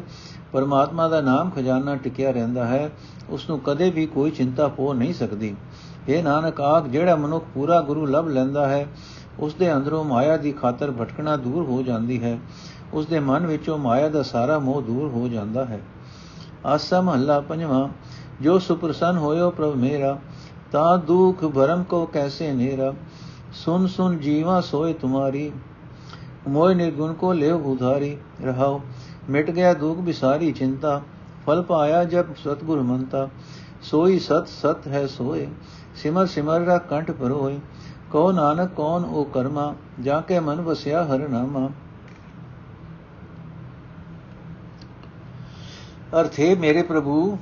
ਪਰਮਾਤਮਾ 0.52 1.08
ਦਾ 1.08 1.22
ਨਾਮ 1.22 1.50
ਖਜ਼ਾਨਾ 1.50 1.96
ਟਿਕਿਆ 1.96 2.32
ਰਹਿੰਦਾ 2.32 2.66
ਹੈ, 2.66 2.90
ਉਸ 3.30 3.50
ਨੂੰ 3.50 3.60
ਕਦੇ 3.60 3.90
ਵੀ 3.90 4.06
ਕੋਈ 4.06 4.32
ਚਿੰਤਾ 4.32 4.68
ਪੋ 4.68 4.94
ਨਹੀਂ 4.94 5.14
ਸਕਦੀ। 5.14 5.56
ਇਹ 6.10 6.24
ਨਾਨਕ, 6.24 6.62
ਆਖ, 6.62 6.88
ਜਿਹੜਾ 6.88 7.16
ਮਨੁੱਖ 7.16 7.46
ਪੂਰਾ 7.54 7.82
ਗੁਰੂ 7.82 8.06
ਲਭ 8.06 8.28
ਲੈਂਦਾ 8.28 8.68
ਹੈ, 8.68 8.88
ਉਸ 9.40 9.54
ਦੇ 9.54 9.74
ਅੰਦਰੋਂ 9.74 10.04
ਮਾਇਆ 10.04 10.38
ਦੀ 10.38 10.52
ਖਾਤਰ 10.52 10.92
ਭਟਕਣਾ 10.92 11.36
ਦੂਰ 11.38 11.64
ਹੋ 11.64 11.82
ਜਾਂਦੀ 11.82 12.24
ਹੈ। 12.24 12.40
ਉਸ 12.94 13.06
ਦੇ 13.06 13.20
ਮਨ 13.20 13.48
ਵਿੱਚੋਂ 13.48 13.78
ਮਾਇਆ 13.78 14.10
ਦਾ 14.10 14.24
ਸਾਰਾ 14.24 14.60
ਮੋਹ 14.60 14.82
ਦੂਰ 14.82 15.10
ਹੋ 15.10 15.28
ਜਾਂਦਾ 15.28 15.66
ਹੈ। 15.66 15.80
ਆਸਾ 16.66 17.02
ਮਹੱਲਾ 17.02 17.40
ਪੰਜਵਾਂ, 17.40 17.88
ਜੋ 18.42 18.60
ਸੁਪਰਸਨ 18.60 19.18
ਹੋਇਓ 19.18 19.50
ਪ੍ਰਭ 19.50 19.76
ਮੇਰਾ, 19.76 20.20
ਤਾ 20.72 20.98
ਦੁਖ 20.98 21.46
ਭਰਮ 21.46 21.84
ਕੋ 21.84 22.06
ਕੈਸੇ 22.06 22.52
ਨੇਰਾ? 22.52 22.94
ਸੁਨ 23.54 23.88
ਸੁਨ 23.88 24.18
ਜੀਵਾ 24.18 24.62
ਸੋਏ 24.62 24.94
ਤੁਮਾਰੀ 24.94 25.52
ਮੋਇ 26.48 26.76
ਨਿਰਗੁਣ 26.76 27.14
ਕੋ 27.14 27.34
ਲਿਵ 27.34 27.66
ਉਧਾਰੀ। 27.66 28.18
ਰਹਾਓ, 28.44 28.82
ਮਿਟ 29.30 29.52
ਗਿਆ 29.52 29.74
ਦੁਖ 29.74 29.98
ਬਿਸਾਰੀ 29.98 30.52
ਚਿੰਤਾ, 30.52 31.02
ਫਲ 31.46 31.62
ਪਾਇਆ 31.62 32.04
ਜਬ 32.04 32.26
ਸਤਗੁਰ 32.36 32.82
ਮੰਤਾ। 32.82 33.30
ਸੋਈ 33.82 34.20
ਸਤ 34.20 34.48
ਸਤ 34.48 34.88
ਹੈ 34.88 35.08
ਸੋਏ, 35.08 35.48
ਸਿਮਰ 35.96 36.26
ਸਿਮਰ 36.26 36.60
ਰਾ 36.60 36.78
ਕੰਠ 36.78 37.12
ਪਰੋਏ 37.12 37.60
ਕੋ 38.12 38.32
ਨਾਨਕ 38.32 38.70
ਕੌਣ 38.76 39.04
ਉਹ 39.04 39.26
ਕਰਮਾ, 39.26 39.74
ਜਾ 40.02 40.22
ਕੇ 40.22 40.40
ਮਨ 40.40 40.62
ਵਸਿਆ 40.62 41.04
ਹਰ 41.06 41.28
ਨਾਮਾ? 41.30 41.70
ਅਰਥੇ 46.21 46.55
ਮੇਰੇ 46.55 46.83
ਪ੍ਰਭੂ 46.83 47.37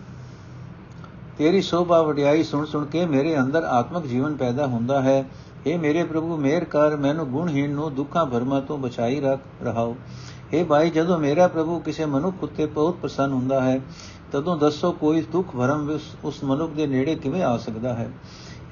ਤੇਰੀ 1.38 1.60
ਸੋਭਾ 1.62 2.00
ਵਡਿਆਈ 2.02 2.42
ਸੁਣ 2.42 2.64
ਸੁਣ 2.64 2.84
ਕੇ 2.84 3.04
ਮੇਰੇ 3.06 3.38
ਅੰਦਰ 3.38 3.64
ਆਤਮਿਕ 3.64 4.06
ਜੀਵਨ 4.06 4.36
ਪੈਦਾ 4.36 4.66
ਹੁੰਦਾ 4.66 5.00
ਹੈ 5.02 5.24
हे 5.66 5.78
ਮੇਰੇ 5.78 6.02
ਪ੍ਰਭੂ 6.04 6.36
ਮੇਰ 6.36 6.64
ਕਰ 6.64 6.96
ਮੈਨੂੰ 6.96 7.26
ਗੁਣਹੀਣ 7.28 7.70
ਨੂੰ 7.70 7.94
ਦੁੱਖਾਂ 7.94 8.24
ਭਰਮਾਂ 8.26 8.60
ਤੋਂ 8.60 8.78
ਬਚਾਈ 8.78 9.20
ਰੱਖ 9.20 9.40
ਰਹਾਓ 9.62 9.94
हे 10.52 10.64
ਭਾਈ 10.64 10.90
ਜਦੋਂ 10.90 11.18
ਮੇਰਾ 11.18 11.46
ਪ੍ਰਭੂ 11.48 11.78
ਕਿਸੇ 11.80 12.06
ਮਨੁੱਖ 12.06 12.42
ਉੱਤੇ 12.42 12.66
ਬਹੁਤ 12.66 12.96
ਪ੍ਰਸੰਨ 12.96 13.32
ਹੁੰਦਾ 13.32 13.60
ਹੈ 13.60 13.80
ਤਦੋਂ 14.32 14.56
ਦੱਸੋ 14.56 14.92
ਕੋਈ 14.92 15.22
ਦੁੱਖ 15.32 15.54
ਭਰਮ 15.56 15.98
ਉਸ 16.24 16.42
ਮਨੁੱਖ 16.44 16.72
ਦੇ 16.72 16.86
ਨੇੜੇ 16.86 17.14
ਕਿਵੇਂ 17.16 17.42
ਆ 17.42 17.56
ਸਕਦਾ 17.58 17.94
ਹੈ 17.94 18.08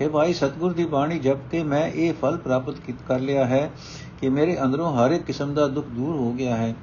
हे 0.00 0.10
ਭਾਈ 0.10 0.32
ਸਤਗੁਰ 0.32 0.72
ਦੀ 0.72 0.84
ਬਾਣੀ 0.86 1.18
ਜਪ 1.18 1.38
ਕੇ 1.50 1.62
ਮੈਂ 1.64 1.86
ਇਹ 1.86 2.12
ਫਲ 2.20 2.36
ਪ੍ਰਾਪਤ 2.38 2.90
ਕਰ 3.08 3.20
ਲਿਆ 3.20 3.44
ਹੈ 3.46 3.70
ਕਿ 4.20 4.28
ਮੇਰੇ 4.28 4.56
ਅੰਦਰੋਂ 4.62 4.92
ਹਰ 4.94 5.10
ਇੱਕ 5.10 5.24
ਕਿਸਮ 5.24 5.54
ਦਾ 5.54 5.66
ਦੁੱਖ 5.68 5.86
ਦੂਰ 5.86 6.16
ਹੋ 6.16 6.32
ਗਿਆ 6.32 6.56
ਹੈ 6.56 6.74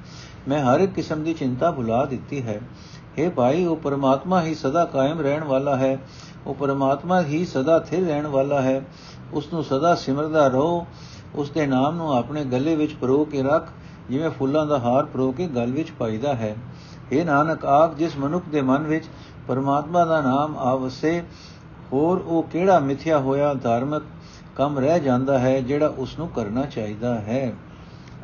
ਮੈਂ 0.48 0.62
ਹਰ 0.64 0.80
ਇੱਕ 0.80 0.92
ਕਿਸਮ 0.92 1.22
ਦੀ 1.24 1.34
ਚਿੰਤਾ 1.34 1.70
ਭੁਲਾ 1.70 2.04
ਦਿੱਤੀ 2.04 2.42
ਹੈ 2.42 2.60
हे 3.19 3.31
ਭਾਈ, 3.31 3.65
ਉਹ 3.65 3.75
ਪਰਮਾਤਮਾ 3.75 4.41
ਹੀ 4.41 4.55
ਸਦਾ 4.55 4.85
ਕਾਇਮ 4.85 5.21
ਰਹਿਣ 5.21 5.43
ਵਾਲਾ 5.43 5.77
ਹੈ। 5.77 5.97
ਉਹ 6.47 6.55
ਪਰਮਾਤਮਾ 6.55 7.21
ਹੀ 7.21 7.45
ਸਦਾ 7.45 7.79
ਥਿਰ 7.79 8.07
ਰਹਿਣ 8.07 8.27
ਵਾਲਾ 8.27 8.61
ਹੈ। 8.61 8.85
ਉਸ 9.33 9.53
ਨੂੰ 9.53 9.63
ਸਦਾ 9.63 9.95
ਸਿਮਰਦਾ 9.95 10.47
ਰਹੋ। 10.47 10.87
ਉਸ 11.35 11.49
ਦੇ 11.49 11.67
ਨਾਮ 11.67 11.95
ਨੂੰ 11.95 12.17
ਆਪਣੇ 12.17 12.45
ਗਲੇ 12.45 12.75
ਵਿੱਚ 12.75 12.93
ਪਰੋ 12.93 13.25
ਕੇ 13.25 13.43
ਰੱਖ, 13.43 13.67
ਜਿਵੇਂ 14.09 14.29
ਫੁੱਲਾਂ 14.29 14.65
ਦਾ 14.65 14.79
ਹਾਰ 14.79 15.05
ਪਰੋ 15.05 15.31
ਕੇ 15.31 15.47
ਗਲ 15.47 15.71
ਵਿੱਚ 15.71 15.91
ਪਾਈਦਾ 15.91 16.33
ਹੈ। 16.33 16.55
ਇਹ 17.11 17.25
ਨਾਨਕ 17.25 17.65
ਆਪ 17.65 17.97
ਜਿਸ 17.97 18.17
ਮਨੁੱਖ 18.17 18.45
ਦੇ 18.51 18.61
ਮਨ 18.61 18.83
ਵਿੱਚ 18.83 19.05
ਪਰਮਾਤਮਾ 19.47 20.05
ਦਾ 20.05 20.21
ਨਾਮ 20.21 20.57
ਆਵਸੇ, 20.57 21.23
ਹੋਰ 21.93 22.17
ਉਹ 22.17 22.43
ਕਿਹੜਾ 22.43 22.79
ਮਿਥਿਆ 22.79 23.19
ਹੋਇਆ 23.19 23.53
ਧਾਰਮਿਕ 23.53 24.03
ਕੰਮ 24.55 24.79
ਰਹਿ 24.79 24.99
ਜਾਂਦਾ 24.99 25.39
ਹੈ, 25.39 25.61
ਜਿਹੜਾ 25.61 25.93
ਉਸ 25.97 26.19
ਨੂੰ 26.19 26.27
ਕਰਨਾ 26.27 26.65
ਚਾਹੀਦਾ 26.65 27.15
ਹੈ? 27.15 27.53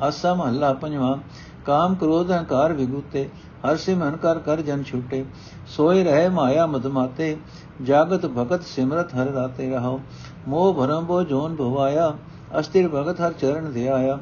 ਅਸਾ 0.10 0.34
ਮਹੱਲਾ 0.34 0.74
ਪੰਜਵਾਂ, 0.74 1.18
ਕਾਮ 1.66 1.96
ਕ੍ਰੋਧ 1.96 2.32
ਹੰਕਾਰ 2.32 2.74
ਵਿਗੁਤੇ 2.74 3.30
ਹਰ 3.66 3.76
ਸਿਮਨ 3.78 4.16
ਕਰ 4.18 4.40
ਕਰ 4.40 4.62
ਜਨ 4.62 4.84
ਛੁਟੇ 4.84 5.24
ਸੋਏ 5.68 6.04
ਰਹੇ 6.04 6.28
ਮਾਇਆ 6.30 6.66
ਮਦਮਾਤੇ 6.66 7.36
ਜਾਗਤ 7.82 8.26
ਭਗਤ 8.28 8.64
ਸਿਮਰਤ 8.66 9.14
ਹਰ 9.16 9.32
ਰਾਤੇ 9.34 9.70
ਰਹੋ 9.70 10.00
ਮੋਹ 10.48 10.74
ਭਰਮ 10.74 11.06
ਬੋ 11.06 11.22
ਜੋਨ 11.24 11.56
ਭਵਾਇਆ 11.56 12.14
ਅਸਥਿਰ 12.60 12.88
ਭਗਤ 12.88 13.22
ਹਰ 13.22 13.34
ਚਰਨ 13.34 13.72
ਧਿਆਇਆ 13.72 14.20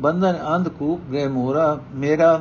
ਬੰਧਨ 0.00 0.38
ਅੰਧ 0.46 0.68
ਕੂਪ 0.68 1.00
ਗ੍ਰਹਿ 1.10 1.28
ਮੋਰਾ 1.28 1.78
ਮੇਰਾ 1.94 2.40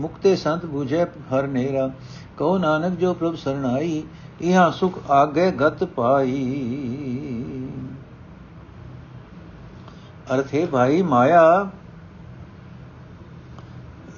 ਮੁਕਤੇ 0.00 0.34
ਸੰਤ 0.36 0.64
부ਝੈ 0.66 1.04
ਹਰ 1.32 1.46
ਨੇਰਾ 1.46 1.90
ਕਹੋ 2.38 2.58
ਨਾਨਕ 2.58 2.98
ਜੋ 2.98 3.12
ਪ੍ਰਭ 3.14 3.34
ਸਰਣਾਈ 3.34 4.02
ਇਹਾਂ 4.40 4.70
ਸੁਖ 4.70 4.98
ਆਗੇ 5.10 5.50
ਗਤ 5.60 5.84
ਪਾਈ 5.86 6.44
ਅਰਥੇ 10.34 10.64
ਭਾਈ 10.66 11.02
ਮਾਇਆ 11.02 11.42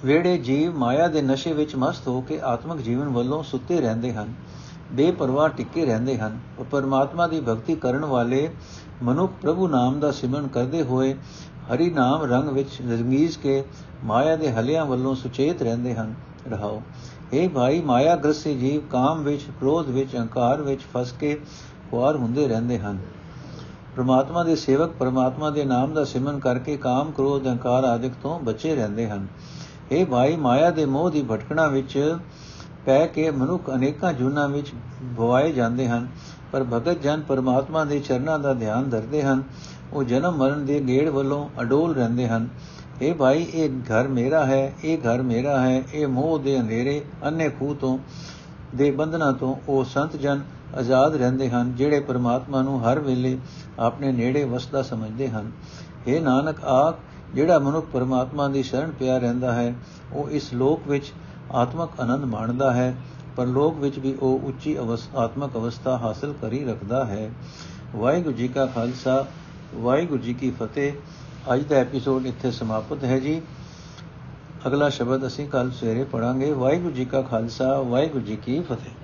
ਵੇੜੇ 0.04 0.36
ਜੀਵ 0.38 0.76
ਮਾਇਆ 0.76 1.08
ਦੇ 1.08 1.22
ਨਸ਼ੇ 1.22 1.52
ਵਿੱਚ 1.52 1.74
ਮਸਤ 1.76 2.06
ਹੋ 2.08 2.20
ਕੇ 2.20 2.40
ਆਤਮਿਕ 2.40 2.80
ਜੀਵਨ 2.80 3.08
ਵੱਲੋਂ 3.08 3.42
ਸੁੱਤੇ 3.42 3.80
ਰਹਿੰਦੇ 3.80 4.12
ਹਨ, 4.12 4.32
ਬੇਪਰਵਾਹ 4.92 5.48
ਟਿੱਕੇ 5.48 5.84
ਰਹਿੰਦੇ 5.84 6.18
ਹਨ। 6.18 6.38
ਉਹ 6.58 6.64
ਪਰਮਾਤਮਾ 6.64 7.26
ਦੀ 7.26 7.40
ਭਗਤੀ 7.40 7.74
ਕਰਨ 7.74 8.04
ਵਾਲੇ 8.04 8.48
ਮਨੁੱਖ 9.02 9.32
ਪ੍ਰਭੂ 9.42 9.68
ਨਾਮ 9.68 10.00
ਦਾ 10.00 10.10
ਸਿਮਰਨ 10.10 10.48
ਕਰਦੇ 10.48 10.82
ਹੋਏ 10.82 11.14
ਹਰੀ 11.72 11.90
ਨਾਮ 11.90 12.22
ਰੰਗ 12.22 12.48
ਵਿੱਚ 12.48 12.80
ਰੰਗੀਜ਼ 12.90 13.38
ਕੇ 13.38 13.64
ਮਾਇਆ 14.04 14.36
ਦੇ 14.36 14.52
ਹਲਿਆਂ 14.52 14.86
ਵੱਲੋਂ 14.86 15.14
ਸੁਚੇਤ 15.14 15.62
ਰਹਿੰਦੇ 15.62 15.94
ਹਨ। 15.94 16.14
ਰਹਾਓ 16.50 16.82
ਇਹ 17.32 17.48
ਭਾਈ 17.48 17.80
ਮਾਇਆ 17.80 18.16
ਗ੍ਰਸੀ 18.16 18.54
ਜੀਵ, 18.54 18.80
ਕਾਮ 18.90 19.22
ਵਿੱਚ, 19.22 19.42
ਕ੍ਰੋਧ 19.60 19.88
ਵਿੱਚ, 19.88 20.16
ਅਹੰਕਾਰ 20.16 20.62
ਵਿੱਚ 20.62 20.80
ਫਸ 20.94 21.12
ਕੇ 21.12 21.40
ਖੁਆਰ 21.90 22.16
ਹੁੰਦੇ 22.16 22.48
ਰਹਿੰਦੇ 22.48 22.78
ਹਨ। 22.78 22.98
ਪ੍ਰਮਾਤਮਾ 23.96 24.44
ਦੇ 24.44 24.56
ਸੇਵਕ 24.56 24.90
ਪ੍ਰਮਾਤਮਾ 24.90 25.50
ਦੇ 25.50 25.64
ਨਾਮ 25.64 25.94
ਦਾ 25.94 26.04
ਸਿਮਰਨ 26.04 26.38
ਕਰਕੇ 26.38 26.76
ਕਾਮ, 26.76 27.10
ਕ੍ਰੋਧ, 27.10 27.46
ਅਹੰਕਾਰ 27.46 27.84
ਆਦਿਕ 27.84 28.12
ਤੋਂ 28.22 28.40
ਬਚੇ 28.40 28.74
ਰਹਿੰਦੇ 28.74 29.08
ਹਨ। 29.08 29.26
ਇਹ 29.92 30.06
ਭਾਈ, 30.06 30.36
ਮਾਇਆ 30.36 30.70
ਦੇ 30.70 30.84
ਮੋਹ 30.86 31.10
ਦੀ 31.10 31.22
ਭਟਕਣਾ 31.22 31.66
ਵਿੱਚ 31.66 32.18
ਪੈ 32.86 33.06
ਕੇ 33.06 33.30
ਮਨੁੱਖ 33.30 33.70
ਅਨੇਕਾਂ 33.74 34.12
ਜੁਨਾ 34.12 34.46
ਵਿੱਚ 34.46 34.72
ਭਵਾਏ 35.18 35.52
ਜਾਂਦੇ 35.52 35.88
ਹਨ, 35.88 36.08
ਪਰ 36.52 36.64
ਭਗਤ 36.64 37.02
ਜਨ 37.02 37.20
ਪਰਮਾਤਮਾ 37.20 37.84
ਦੇ 37.84 37.98
ਚਰਨਾਂ 37.98 38.38
ਦਾ 38.38 38.54
ਧਿਆਨ 38.54 38.90
ਧਰਦੇ 38.90 39.22
ਹਨ। 39.22 39.42
ਉਹ 39.92 40.04
ਜਨਮ 40.04 40.36
ਮਰਨ 40.36 40.66
ਦੇ 40.66 40.80
ਗੇੜ 40.80 41.08
ਵੱਲੋਂ 41.08 41.48
ਅਡੋਲ 41.60 41.94
ਰਹਿੰਦੇ 41.94 42.28
ਹਨ। 42.28 42.48
ਇਹ 43.02 43.14
ਭਾਈ, 43.14 43.46
ਇਹ 43.54 43.70
ਘਰ 43.70 44.08
ਮੇਰਾ 44.08 44.46
ਹੈ, 44.46 44.72
ਇਹ 44.84 44.98
ਘਰ 44.98 45.22
ਮੇਰਾ 45.22 45.60
ਹੈ, 45.60 45.82
ਇਹ 45.94 46.06
ਮੋਹ 46.06 46.38
ਦੇ 46.38 46.60
ਅੰਧੇਰੇ 46.60 47.02
ਅੰਨੇ 47.26 47.48
ਖੂ 47.48 47.74
ਤੋਂ, 47.74 47.98
ਦੇ 48.74 48.90
ਬੰਧਨਾਂ 48.90 49.32
ਤੋਂ 49.32 49.54
ਉਹ 49.68 49.84
ਸੰਤ 49.84 50.16
ਜਨ 50.16 50.40
ਆਜ਼ਾਦ 50.78 51.14
ਰਹਿੰਦੇ 51.16 51.50
ਹਨ, 51.50 51.74
ਜਿਹੜੇ 51.74 52.00
ਪਰਮਾਤਮਾ 52.00 52.62
ਨੂੰ 52.62 52.84
ਹਰ 52.84 52.98
ਵੇਲੇ 52.98 53.38
ਆਪਣੇ 53.78 54.12
ਨੇੜੇ 54.12 54.44
ਵਸਦਾ 54.44 54.82
ਸਮਝਦੇ 54.82 55.28
ਹਨ। 55.28 55.50
ਇਹ 56.06 56.20
ਨਾਨਕ, 56.20 56.64
ਆਖ 56.64 56.94
ਜਿਹੜਾ 57.34 57.58
ਮਨੁੱਖ 57.58 57.86
ਪਰਮਾਤਮਾ 57.92 58.48
ਦੀ 58.48 58.62
ਸ਼ਰਨ 58.62 58.90
ਪਿਆ 58.90 59.18
ਰਹਿੰਦਾ 59.18 59.52
ਹੈ, 59.52 59.74
ਉਹ 60.12 60.30
ਇਸ 60.30 60.52
ਲੋਕ 60.54 60.88
ਵਿੱਚ 60.88 61.12
ਆਤਮਕ 61.52 62.00
ਆਨੰਦ 62.00 62.24
ਮਾਣਦਾ 62.24 62.72
ਹੈ, 62.72 62.96
ਪਰ 63.36 63.46
ਲੋਕ 63.46 63.78
ਵਿੱਚ 63.78 63.98
ਵੀ 63.98 64.14
ਉਹ 64.14 64.40
ਉੱਚੀ 64.44 64.76
ਆਤਮਕ 65.16 65.56
ਅਵਸਥਾ 65.56 65.96
ਹਾਸਲ 65.96 66.34
ਕਰੀ 66.42 66.64
ਰੱਖਦਾ 66.64 67.04
ਹੈ। 67.04 67.30
ਵਾਹਿਗੁਰੂ 67.96 68.34
ਜੀ 68.34 68.48
ਕਾ 68.48 68.66
ਖਾਲਸਾ, 68.66 69.26
ਵਾਹਿਗੁਰੂ 69.74 70.22
ਜੀ 70.22 70.34
ਕੀ 70.34 70.50
ਫਤਿਹ। 70.50 70.92
ਅੱਜ 71.54 71.62
ਦਾ 71.62 71.76
ਐਪੀਸੋਡ 71.76 72.26
ਇੱਥੇ 72.26 72.50
ਸਮਾਪਤ 72.50 73.04
ਹੈ 73.04 73.18
ਜੀ। 73.18 73.40
ਅਗਲਾ 74.66 74.88
ਸ਼ਬਦ 74.88 75.26
ਅਸੀਂ 75.26 75.48
ਕੱਲ 75.48 75.70
ਸਵੇਰੇ 75.70 76.04
ਪੜਾਂਗੇ 76.04 76.52
ਵਾਹਿਗੁਰੂ 76.52 76.94
ਜੀ 76.94 77.04
ਕਾ 77.04 77.22
ਖਾਲਸਾ, 77.22 77.80
ਵਾਹਿਗੁਰੂ 77.80 78.24
ਜੀ 78.24 78.36
ਕੀ 78.36 78.60
ਫਤਿਹ। 78.60 78.99